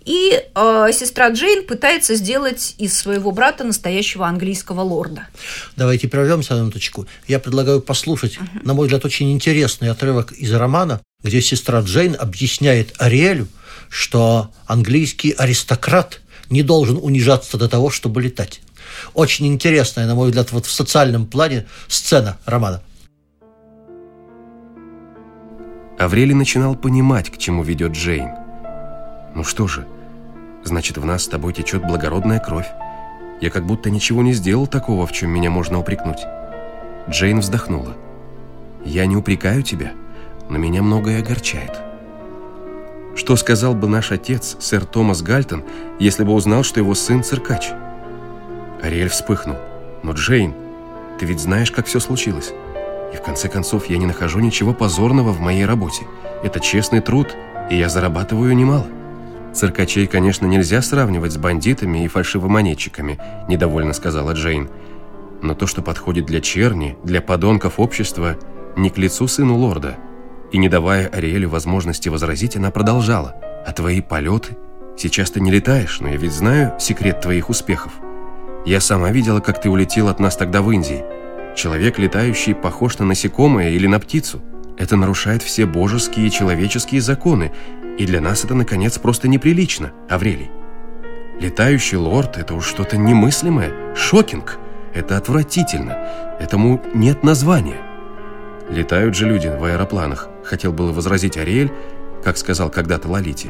и 0.06 0.42
э, 0.56 0.88
сестра 0.94 1.30
Джейн 1.30 1.68
пытается 1.68 2.16
сделать 2.16 2.76
из 2.78 2.98
своего 2.98 3.32
брата 3.32 3.66
настоящего 3.66 4.26
английского 4.26 4.80
лорда. 4.80 5.28
Давайте 5.76 6.08
прервемся 6.08 6.56
на 6.56 6.62
минуточку. 6.62 7.06
Я 7.28 7.40
предлагаю 7.40 7.82
послушать, 7.82 8.38
uh-huh. 8.38 8.66
на 8.66 8.74
мой 8.74 8.88
взгляд, 8.88 9.04
очень 9.04 9.34
интересный 9.34 9.92
отрывок 9.92 10.32
из 10.32 10.54
романа, 10.54 11.02
где 11.22 11.42
сестра 11.42 11.82
Джейн 11.82 12.16
объясняет 12.18 12.94
Ариэлю, 13.00 13.50
что 13.90 14.50
английский 14.66 15.32
аристократ 15.32 16.22
не 16.50 16.64
должен 16.64 16.98
унижаться 17.02 17.58
до 17.58 17.68
того, 17.68 17.90
чтобы 17.90 18.22
летать. 18.22 18.62
Очень 19.14 19.48
интересная, 19.48 20.06
на 20.06 20.16
мой 20.16 20.28
взгляд, 20.28 20.52
вот 20.52 20.66
в 20.66 20.72
социальном 20.72 21.26
плане 21.26 21.66
сцена 21.88 22.38
романа. 22.46 22.82
Аврелий 25.98 26.36
начинал 26.36 26.76
понимать, 26.76 27.32
к 27.32 27.38
чему 27.38 27.64
ведет 27.64 27.94
Джейн. 27.94 28.30
Ну 29.34 29.44
что 29.44 29.68
же, 29.68 29.88
значит, 30.64 30.98
в 30.98 31.06
нас 31.06 31.24
с 31.24 31.28
тобой 31.28 31.54
течет 31.54 31.84
благородная 31.86 32.40
кровь. 32.40 32.68
Я 33.42 33.50
как 33.50 33.66
будто 33.66 33.90
ничего 33.90 34.22
не 34.22 34.34
сделал 34.34 34.68
такого, 34.68 35.08
в 35.08 35.12
чем 35.12 35.32
меня 35.32 35.50
можно 35.50 35.80
упрекнуть. 35.80 36.20
Джейн 37.10 37.40
вздохнула. 37.40 37.96
Я 38.86 39.06
не 39.06 39.16
упрекаю 39.16 39.64
тебя, 39.64 39.92
но 40.50 40.58
меня 40.58 40.82
многое 40.82 41.20
огорчает. 41.20 41.80
Что 43.16 43.36
сказал 43.36 43.74
бы 43.74 43.88
наш 43.88 44.12
отец, 44.12 44.56
сэр 44.60 44.86
Томас 44.86 45.24
Гальтон, 45.24 45.64
если 46.00 46.24
бы 46.24 46.34
узнал, 46.34 46.64
что 46.64 46.80
его 46.80 46.94
сын 46.94 47.24
циркач? 47.24 47.70
Ариэль 48.82 49.10
вспыхнул. 49.10 49.58
«Но, 50.04 50.12
Джейн, 50.14 50.54
ты 51.20 51.26
ведь 51.26 51.40
знаешь, 51.40 51.72
как 51.72 51.88
все 51.88 52.00
случилось. 52.00 52.54
И 53.14 53.18
в 53.18 53.22
конце 53.22 53.50
концов, 53.50 53.88
я 53.90 53.98
не 53.98 54.06
нахожу 54.06 54.40
ничего 54.40 54.74
позорного 54.74 55.32
в 55.32 55.40
моей 55.40 55.66
работе. 55.66 56.06
Это 56.44 56.60
честный 56.60 57.02
труд, 57.02 57.36
и 57.70 57.78
я 57.78 57.90
зарабатываю 57.90 58.56
немало». 58.56 58.88
«Циркачей, 59.54 60.06
конечно, 60.06 60.46
нельзя 60.46 60.82
сравнивать 60.82 61.34
с 61.34 61.38
бандитами 61.38 62.04
и 62.04 62.08
фальшивомонетчиками»,– 62.08 63.20
недовольно 63.48 63.94
сказала 63.94 64.34
Джейн. 64.34 64.70
«Но 65.42 65.56
то, 65.56 65.66
что 65.66 65.82
подходит 65.82 66.26
для 66.26 66.42
черни, 66.42 66.98
для 67.04 67.22
подонков 67.22 67.80
общества, 67.80 68.36
не 68.76 68.90
к 68.90 68.98
лицу 68.98 69.28
сыну 69.28 69.56
лорда». 69.56 69.96
И 70.52 70.58
не 70.58 70.70
давая 70.70 71.08
Ариэлю 71.08 71.50
возможности 71.50 72.08
возразить, 72.08 72.56
она 72.56 72.72
продолжала. 72.72 73.36
«А 73.66 73.74
твои 73.74 74.02
полеты? 74.02 74.58
Сейчас 74.96 75.32
ты 75.32 75.42
не 75.42 75.52
летаешь, 75.52 76.00
но 76.00 76.10
я 76.10 76.18
ведь 76.18 76.32
знаю 76.32 76.74
секрет 76.80 77.22
твоих 77.22 77.50
успехов. 77.50 77.92
Я 78.68 78.82
сама 78.82 79.12
видела, 79.12 79.40
как 79.40 79.62
ты 79.62 79.70
улетел 79.70 80.10
от 80.10 80.20
нас 80.20 80.36
тогда 80.36 80.62
в 80.62 80.70
Индии. 80.70 81.06
Человек, 81.56 81.98
летающий, 81.98 82.54
похож 82.54 83.00
на 83.00 83.06
насекомое 83.06 83.70
или 83.70 83.88
на 83.88 83.98
птицу. 83.98 84.42
Это 84.78 84.98
нарушает 84.98 85.42
все 85.42 85.66
божеские 85.66 86.28
и 86.28 86.32
человеческие 86.32 87.00
законы, 87.00 87.54
и 87.98 88.06
для 88.06 88.20
нас 88.20 88.44
это, 88.44 88.56
наконец, 88.56 88.98
просто 88.98 89.30
неприлично, 89.30 89.94
Аврелий. 90.10 90.52
Летающий 91.40 91.96
лорд– 91.96 92.38
это 92.40 92.56
уж 92.56 92.68
что-то 92.68 92.98
немыслимое, 92.98 93.96
шокинг. 93.96 94.60
Это 94.94 95.16
отвратительно, 95.16 95.98
этому 96.38 96.82
нет 96.94 97.24
названия. 97.24 97.78
Летают 98.70 99.16
же 99.16 99.30
люди 99.30 99.48
в 99.48 99.64
аэропланах, 99.64 100.28
хотел 100.44 100.74
было 100.74 100.92
возразить 100.92 101.38
Ариэль, 101.38 101.72
как 102.22 102.36
сказал 102.36 102.70
когда-то 102.70 103.08
Лолите. 103.08 103.50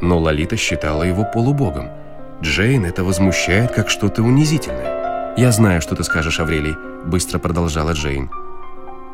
Но 0.00 0.18
Лолита 0.18 0.56
считала 0.56 1.02
его 1.02 1.26
полубогом– 1.30 1.90
Джейн 2.40 2.84
это 2.84 3.02
возмущает 3.02 3.72
как 3.72 3.90
что-то 3.90 4.22
унизительное. 4.22 5.34
Я 5.36 5.50
знаю, 5.50 5.82
что 5.82 5.96
ты 5.96 6.04
скажешь, 6.04 6.38
Аврелий, 6.38 6.76
быстро 7.04 7.38
продолжала 7.40 7.92
Джейн. 7.92 8.30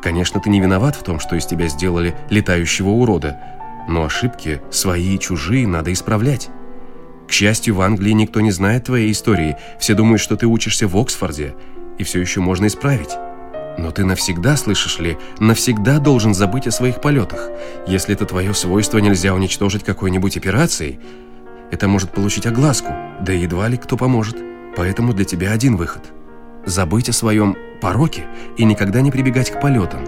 Конечно, 0.03 0.39
ты 0.39 0.51
не 0.51 0.61
виноват 0.61 0.95
в 0.95 1.01
том, 1.01 1.19
что 1.19 1.35
из 1.35 1.45
тебя 1.47 1.67
сделали 1.67 2.15
летающего 2.29 2.89
урода, 2.89 3.39
но 3.87 4.05
ошибки, 4.05 4.61
свои 4.69 5.15
и 5.15 5.19
чужие, 5.19 5.67
надо 5.67 5.91
исправлять. 5.91 6.49
К 7.27 7.31
счастью, 7.31 7.75
в 7.75 7.81
Англии 7.81 8.11
никто 8.11 8.41
не 8.41 8.51
знает 8.51 8.85
твоей 8.85 9.11
истории. 9.11 9.57
Все 9.79 9.95
думают, 9.95 10.21
что 10.21 10.35
ты 10.35 10.45
учишься 10.45 10.87
в 10.87 10.95
Оксфорде, 10.95 11.55
и 11.97 12.03
все 12.03 12.21
еще 12.21 12.41
можно 12.41 12.67
исправить. 12.67 13.15
Но 13.79 13.89
ты 13.89 14.05
навсегда, 14.05 14.55
слышишь 14.55 14.99
ли, 14.99 15.17
навсегда 15.39 15.97
должен 15.97 16.35
забыть 16.35 16.67
о 16.67 16.71
своих 16.71 17.01
полетах. 17.01 17.49
Если 17.87 18.13
это 18.13 18.25
твое 18.25 18.53
свойство 18.53 18.99
нельзя 18.99 19.33
уничтожить 19.33 19.83
какой-нибудь 19.83 20.37
операцией, 20.37 20.99
это 21.71 21.87
может 21.87 22.11
получить 22.11 22.45
огласку, 22.45 22.93
да 23.21 23.33
едва 23.33 23.67
ли 23.67 23.77
кто 23.77 23.97
поможет. 23.97 24.37
Поэтому 24.75 25.13
для 25.13 25.25
тебя 25.25 25.51
один 25.51 25.77
выход. 25.77 26.03
Забыть 26.65 27.09
о 27.09 27.13
своем 27.13 27.55
пороке 27.81 28.25
и 28.57 28.65
никогда 28.65 29.01
не 29.01 29.11
прибегать 29.11 29.51
к 29.51 29.61
полетам, 29.61 30.01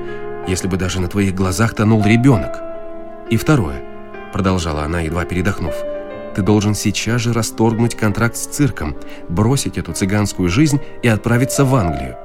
если 0.48 0.68
бы 0.68 0.78
даже 0.78 1.00
на 1.00 1.08
твоих 1.08 1.36
глазах 1.36 1.74
тонул 1.74 2.04
ребенок. 2.04 2.58
И 3.30 3.38
второе, 3.38 3.84
продолжала 4.34 4.84
она, 4.84 5.02
едва 5.02 5.26
передохнув, 5.26 5.76
ты 6.36 6.42
должен 6.42 6.76
сейчас 6.76 7.22
же 7.22 7.34
расторгнуть 7.34 7.96
контракт 7.96 8.36
с 8.36 8.46
цирком, 8.46 8.96
бросить 9.28 9.78
эту 9.78 9.94
цыганскую 9.94 10.50
жизнь 10.50 10.80
и 11.02 11.08
отправиться 11.08 11.66
в 11.66 11.74
Англию. 11.76 12.16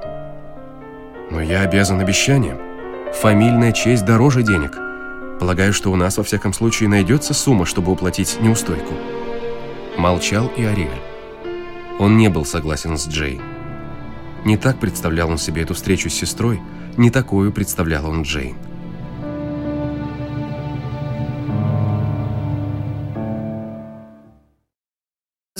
Но 1.31 1.41
я 1.41 1.61
обязан 1.61 1.99
обещанием. 1.99 2.59
Фамильная 3.21 3.71
честь 3.71 4.05
дороже 4.05 4.43
денег. 4.43 4.77
Полагаю, 5.39 5.73
что 5.73 5.91
у 5.91 5.95
нас 5.95 6.17
во 6.17 6.23
всяком 6.23 6.53
случае 6.53 6.89
найдется 6.89 7.33
сумма, 7.33 7.65
чтобы 7.65 7.91
уплатить 7.91 8.37
неустойку. 8.39 8.93
Молчал 9.97 10.47
и 10.57 10.63
Ариэль. 10.63 10.89
Он 11.99 12.17
не 12.17 12.27
был 12.29 12.45
согласен 12.45 12.97
с 12.97 13.07
Джей. 13.07 13.39
Не 14.43 14.57
так 14.57 14.79
представлял 14.79 15.29
он 15.29 15.37
себе 15.37 15.61
эту 15.61 15.75
встречу 15.75 16.09
с 16.09 16.13
сестрой, 16.13 16.61
не 16.97 17.11
такую 17.11 17.53
представлял 17.53 18.07
он 18.07 18.23
Джейн. 18.23 18.57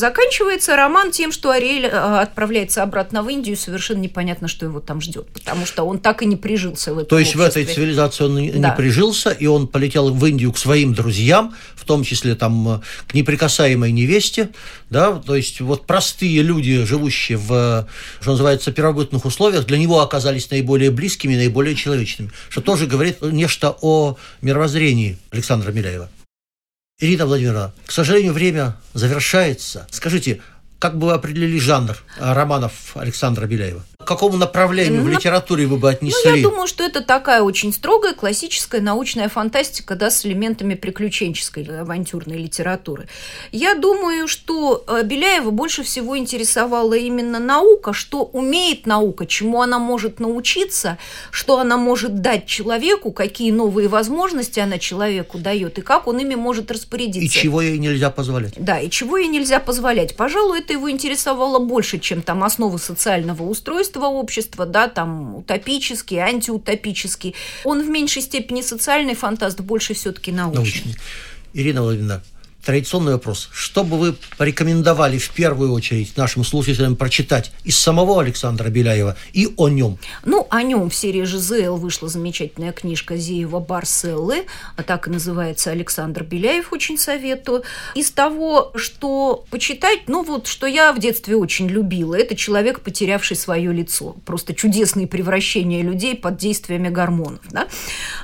Заканчивается 0.03 0.75
роман 0.75 1.11
тем, 1.11 1.31
что 1.31 1.51
Ариэль 1.51 1.85
э, 1.85 1.89
отправляется 1.89 2.83
обратно 2.83 3.23
в 3.23 3.29
Индию, 3.29 3.55
совершенно 3.55 3.99
непонятно, 3.99 4.49
что 4.49 4.65
его 4.65 4.81
там 4.81 4.99
ждет, 4.99 5.27
потому 5.27 5.65
что 5.65 5.83
он 5.83 5.97
так 5.97 6.21
и 6.21 6.25
не 6.25 6.35
прижился 6.35 6.93
в 6.93 6.97
этом 6.97 7.07
То 7.07 7.19
есть 7.19 7.33
обществе. 7.37 7.63
в 7.63 7.65
этой 7.65 7.73
цивилизации 7.73 8.23
он 8.25 8.35
не, 8.35 8.51
Да. 8.51 8.71
не 8.71 8.75
прижился, 8.75 9.29
и 9.29 9.45
он 9.45 9.65
полетел 9.65 10.13
в 10.13 10.25
Индию 10.25 10.51
к 10.51 10.57
своим 10.57 10.93
друзьям, 10.93 11.55
в 11.75 11.85
том 11.85 12.03
числе 12.03 12.35
там 12.35 12.67
э, 12.67 12.79
к 13.07 13.13
неприкасаемой 13.13 13.93
невесте, 13.93 14.49
да, 14.89 15.13
то 15.13 15.37
есть 15.37 15.61
вот 15.61 15.87
простые 15.87 16.41
люди, 16.41 16.83
живущие 16.83 17.37
в, 17.37 17.53
э, 17.53 17.85
что 18.19 18.31
называется, 18.31 18.73
первобытных 18.73 19.23
условиях, 19.23 19.65
для 19.65 19.77
него 19.77 20.01
оказались 20.01 20.51
наиболее 20.51 20.91
близкими, 20.91 21.37
наиболее 21.37 21.75
человечными, 21.75 22.29
что 22.49 22.59
тоже 22.59 22.87
говорит 22.87 23.21
нечто 23.21 23.73
о 23.79 24.17
мировоззрении 24.41 25.17
Александра 25.31 25.71
Миляева. 25.71 26.09
Ирина 26.99 27.25
Владимировна, 27.25 27.73
к 27.85 27.91
сожалению, 27.91 28.33
время 28.33 28.75
завершается. 28.93 29.87
Скажите, 29.89 30.41
как 30.79 30.97
бы 30.97 31.07
вы 31.07 31.13
определили 31.13 31.57
жанр 31.57 31.97
э, 32.19 32.33
романов 32.33 32.95
Александра 32.95 33.47
Беляева? 33.47 33.83
К 34.03 34.07
какому 34.07 34.37
направлению 34.37 35.01
в 35.01 35.05
Ну, 35.05 35.11
литературе 35.11 35.65
вы 35.65 35.77
бы 35.77 35.89
отнесли? 35.89 36.29
Ну, 36.29 36.35
я 36.35 36.43
думаю, 36.43 36.67
что 36.67 36.83
это 36.83 37.01
такая 37.01 37.41
очень 37.41 37.71
строгая 37.71 38.13
классическая 38.13 38.81
научная 38.81 39.29
фантастика, 39.29 39.95
да, 39.95 40.11
с 40.11 40.25
элементами 40.25 40.75
приключенческой 40.75 41.63
или 41.63 41.71
авантюрной 41.71 42.37
литературы. 42.37 43.07
Я 43.51 43.75
думаю, 43.75 44.27
что 44.27 44.83
э, 44.87 45.03
Беляева 45.03 45.51
больше 45.51 45.83
всего 45.83 46.17
интересовала 46.17 46.93
именно 46.93 47.39
наука, 47.39 47.93
что 47.93 48.23
умеет 48.23 48.85
наука, 48.85 49.25
чему 49.25 49.61
она 49.61 49.79
может 49.79 50.19
научиться, 50.19 50.97
что 51.31 51.59
она 51.59 51.77
может 51.77 52.21
дать 52.21 52.45
человеку, 52.45 53.11
какие 53.11 53.51
новые 53.51 53.87
возможности 53.87 54.59
она 54.59 54.77
человеку 54.77 55.37
дает, 55.37 55.77
и 55.77 55.81
как 55.81 56.07
он 56.07 56.19
ими 56.19 56.35
может 56.35 56.71
распорядиться. 56.71 57.25
И 57.25 57.29
чего 57.29 57.61
ей 57.61 57.77
нельзя 57.77 58.09
позволять? 58.09 58.53
Да, 58.57 58.79
и 58.79 58.89
чего 58.89 59.17
ей 59.17 59.27
нельзя 59.27 59.59
позволять. 59.59 60.15
Пожалуй, 60.15 60.59
это 60.59 60.73
его 60.73 60.91
интересовало 60.91 61.59
больше, 61.59 61.99
чем 61.99 62.21
там 62.21 62.43
основы 62.43 62.79
социального 62.79 63.43
устройства 63.43 63.92
общества, 64.01 64.65
да, 64.65 64.87
там 64.87 65.35
утопический, 65.35 66.17
антиутопический. 66.17 67.35
Он 67.63 67.81
в 67.81 67.89
меньшей 67.89 68.21
степени 68.21 68.61
социальный 68.61 69.15
фантаст, 69.15 69.59
больше 69.59 69.93
все-таки 69.93 70.31
научный. 70.31 70.57
научный. 70.57 70.95
Ирина 71.53 71.83
Владимировна, 71.83 72.23
традиционный 72.63 73.13
вопрос. 73.13 73.49
Что 73.51 73.83
бы 73.83 73.97
вы 73.97 74.15
порекомендовали 74.37 75.17
в 75.17 75.29
первую 75.31 75.73
очередь 75.73 76.15
нашим 76.17 76.43
слушателям 76.43 76.95
прочитать 76.95 77.51
из 77.63 77.77
самого 77.77 78.21
Александра 78.21 78.69
Беляева 78.69 79.17
и 79.33 79.53
о 79.57 79.69
нем? 79.69 79.97
Ну, 80.23 80.47
о 80.49 80.63
нем 80.63 80.89
в 80.89 80.95
серии 80.95 81.23
ЖЗЛ 81.23 81.75
вышла 81.75 82.07
замечательная 82.07 82.71
книжка 82.71 83.17
Зиева 83.17 83.59
Барселлы, 83.59 84.45
а 84.77 84.83
так 84.83 85.07
и 85.07 85.11
называется 85.11 85.71
Александр 85.71 86.23
Беляев, 86.23 86.71
очень 86.71 86.97
советую. 86.97 87.63
Из 87.95 88.11
того, 88.11 88.71
что 88.75 89.45
почитать, 89.49 90.07
ну 90.07 90.23
вот, 90.23 90.47
что 90.47 90.65
я 90.67 90.93
в 90.93 90.99
детстве 90.99 91.35
очень 91.35 91.67
любила, 91.67 92.15
это 92.15 92.35
человек, 92.35 92.79
потерявший 92.81 93.35
свое 93.35 93.73
лицо. 93.73 94.15
Просто 94.25 94.53
чудесные 94.53 95.07
превращения 95.07 95.83
людей 95.83 96.15
под 96.15 96.37
действиями 96.37 96.89
гормонов. 96.89 97.41
Да? 97.49 97.67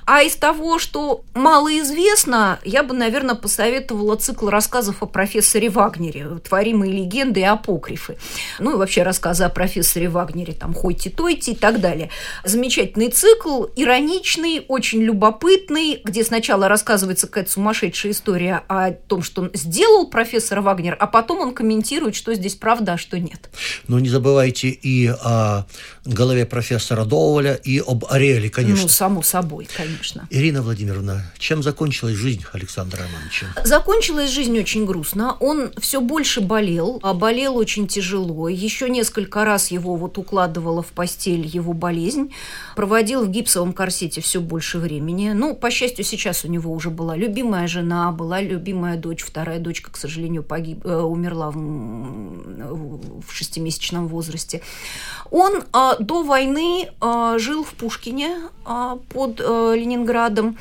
А 0.05 0.21
из 0.21 0.35
того, 0.35 0.79
что 0.79 1.23
малоизвестно, 1.33 2.59
я 2.63 2.83
бы, 2.83 2.93
наверное, 2.93 3.35
посоветовала 3.35 4.15
цикл 4.29 4.49
рассказов 4.49 5.01
о 5.01 5.07
профессоре 5.07 5.69
Вагнере, 5.69 6.27
творимые 6.47 6.93
легенды 6.93 7.39
и 7.39 7.43
апокрифы. 7.43 8.17
Ну 8.59 8.73
и 8.73 8.75
вообще 8.75 9.01
рассказы 9.01 9.43
о 9.43 9.49
профессоре 9.49 10.07
Вагнере, 10.07 10.53
там, 10.53 10.75
Хойти-Тойти 10.75 11.53
и 11.53 11.55
так 11.55 11.81
далее. 11.81 12.11
Замечательный 12.43 13.09
цикл, 13.09 13.65
ироничный, 13.75 14.65
очень 14.67 15.01
любопытный, 15.01 16.01
где 16.03 16.23
сначала 16.23 16.67
рассказывается 16.67 17.25
какая-то 17.25 17.49
сумасшедшая 17.49 18.11
история 18.11 18.61
о 18.67 18.91
том, 18.91 19.23
что 19.23 19.49
сделал 19.55 20.07
профессор 20.07 20.61
Вагнер, 20.61 20.95
а 20.99 21.07
потом 21.07 21.39
он 21.39 21.55
комментирует, 21.55 22.15
что 22.15 22.35
здесь 22.35 22.53
правда, 22.53 22.93
а 22.93 22.97
что 22.99 23.17
нет. 23.17 23.49
Но 23.87 23.99
не 23.99 24.09
забывайте 24.09 24.69
и 24.69 25.07
о 25.07 25.65
голове 26.05 26.45
профессора 26.45 27.03
Доуэля, 27.03 27.55
и 27.55 27.79
об 27.79 28.05
Ариэле, 28.09 28.51
конечно. 28.51 28.83
Ну, 28.83 28.89
само 28.89 29.23
собой, 29.23 29.67
конечно. 29.75 30.27
Ирина 30.29 30.61
Владимировна, 30.61 31.31
чем 31.39 31.63
закончилась 31.63 32.15
жизнь 32.15 32.45
Александра 32.53 32.99
Романовича? 32.99 33.47
Закончилась 33.63 34.18
жизнь 34.27 34.57
очень 34.59 34.85
грустно. 34.85 35.37
Он 35.39 35.71
все 35.79 36.01
больше 36.01 36.41
болел, 36.41 36.99
а 37.03 37.13
болел 37.13 37.57
очень 37.57 37.87
тяжело. 37.87 38.49
Еще 38.49 38.89
несколько 38.89 39.45
раз 39.45 39.71
его 39.71 39.95
вот 39.95 40.17
укладывала 40.17 40.81
в 40.81 40.87
постель 40.87 41.45
его 41.45 41.73
болезнь. 41.73 42.33
Проводил 42.75 43.25
в 43.25 43.29
гипсовом 43.29 43.73
корсете 43.73 44.21
все 44.21 44.41
больше 44.41 44.79
времени. 44.79 45.31
Ну, 45.31 45.55
по 45.55 45.71
счастью, 45.71 46.05
сейчас 46.05 46.45
у 46.45 46.47
него 46.47 46.71
уже 46.73 46.89
была 46.89 47.15
любимая 47.15 47.67
жена, 47.67 48.11
была 48.11 48.41
любимая 48.41 48.97
дочь. 48.97 49.23
Вторая 49.23 49.59
дочка, 49.59 49.91
к 49.91 49.97
сожалению, 49.97 50.43
погиб, 50.43 50.85
э, 50.85 50.95
умерла 51.01 51.51
в, 51.51 51.57
в 51.57 53.31
шестимесячном 53.31 54.07
возрасте. 54.07 54.61
Он 55.31 55.63
а, 55.71 55.95
до 55.97 56.23
войны 56.23 56.89
а, 56.99 57.37
жил 57.37 57.63
в 57.63 57.73
Пушкине 57.73 58.35
а, 58.65 58.97
под 59.09 59.41
а, 59.41 59.73
Ленинградом. 59.73 60.57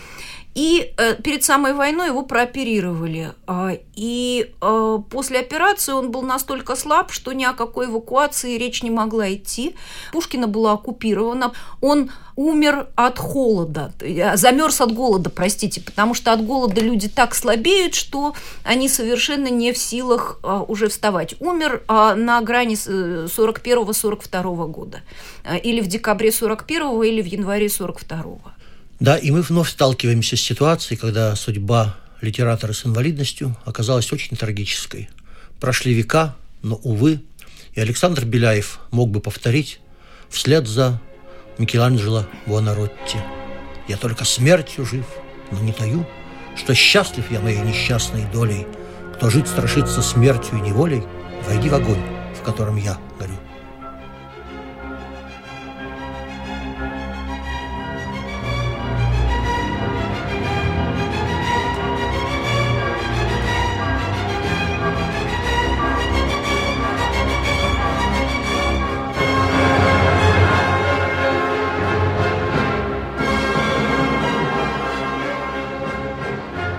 И 0.54 0.92
э, 0.96 1.14
перед 1.22 1.44
самой 1.44 1.72
войной 1.72 2.08
его 2.08 2.22
прооперировали. 2.22 3.32
А, 3.46 3.76
и 3.94 4.52
э, 4.60 4.98
после 5.10 5.40
операции 5.40 5.92
он 5.92 6.10
был 6.10 6.22
настолько 6.22 6.74
слаб, 6.74 7.12
что 7.12 7.32
ни 7.32 7.44
о 7.44 7.52
какой 7.52 7.86
эвакуации 7.86 8.58
речь 8.58 8.82
не 8.82 8.90
могла 8.90 9.32
идти. 9.32 9.76
Пушкина 10.12 10.48
была 10.48 10.72
оккупирована. 10.72 11.52
Он 11.80 12.10
умер 12.38 12.88
от 12.94 13.18
холода, 13.18 13.92
э, 14.00 14.36
замерз 14.36 14.80
от 14.80 14.92
голода, 14.92 15.28
простите, 15.30 15.80
потому 15.80 16.14
что 16.14 16.32
от 16.32 16.44
голода 16.44 16.80
люди 16.80 17.08
так 17.08 17.34
слабеют, 17.34 17.94
что 17.94 18.34
они 18.62 18.88
совершенно 18.88 19.48
не 19.48 19.72
в 19.72 19.78
силах 19.78 20.38
а, 20.42 20.62
уже 20.62 20.88
вставать. 20.88 21.34
Умер 21.40 21.82
а, 21.88 22.14
на 22.14 22.40
грани 22.40 22.76
с, 22.76 22.86
э, 22.88 23.26
41-42 23.26 24.68
года. 24.68 25.00
А, 25.44 25.56
Или 25.56 25.80
в 25.80 25.88
декабре 25.88 26.30
41 26.30 27.02
или 27.02 27.22
в 27.22 27.26
январе 27.26 27.68
42 27.68 28.57
Да, 29.00 29.16
и 29.16 29.30
мы 29.30 29.42
вновь 29.42 29.70
сталкиваемся 29.70 30.36
с 30.36 30.40
ситуацией, 30.40 30.98
когда 30.98 31.34
судьба 31.36 31.96
литератора 32.20 32.72
с 32.72 32.84
инвалидностью 32.84 33.56
оказалась 33.64 34.12
очень 34.12 34.36
трагической. 34.36 35.08
Прошли 35.60 35.94
века, 35.94 36.34
но, 36.62 36.76
увы, 36.82 37.22
и 37.74 37.80
Александр 37.80 38.24
Беляев 38.24 38.80
мог 38.90 39.10
бы 39.10 39.20
повторить 39.20 39.80
вслед 40.30 40.66
за 40.66 41.00
Микеланджело 41.58 42.26
Буонаротти. 42.46 43.18
«Я 43.86 43.96
только 43.96 44.24
смертью 44.24 44.84
жив, 44.84 45.06
но 45.52 45.60
не 45.60 45.72
таю, 45.72 46.04
что 46.56 46.74
счастлив 46.74 47.30
я 47.30 47.40
моей 47.40 47.60
несчастной 47.60 48.24
долей. 48.32 48.66
Кто 49.14 49.30
жить 49.30 49.46
страшится 49.46 50.02
смертью 50.02 50.58
и 50.58 50.60
неволей, 50.60 51.04
войди 51.46 51.68
в 51.68 51.74
огонь, 51.74 52.02
в 52.38 52.42
котором 52.42 52.76
я 52.76 52.98
горю». 53.18 53.37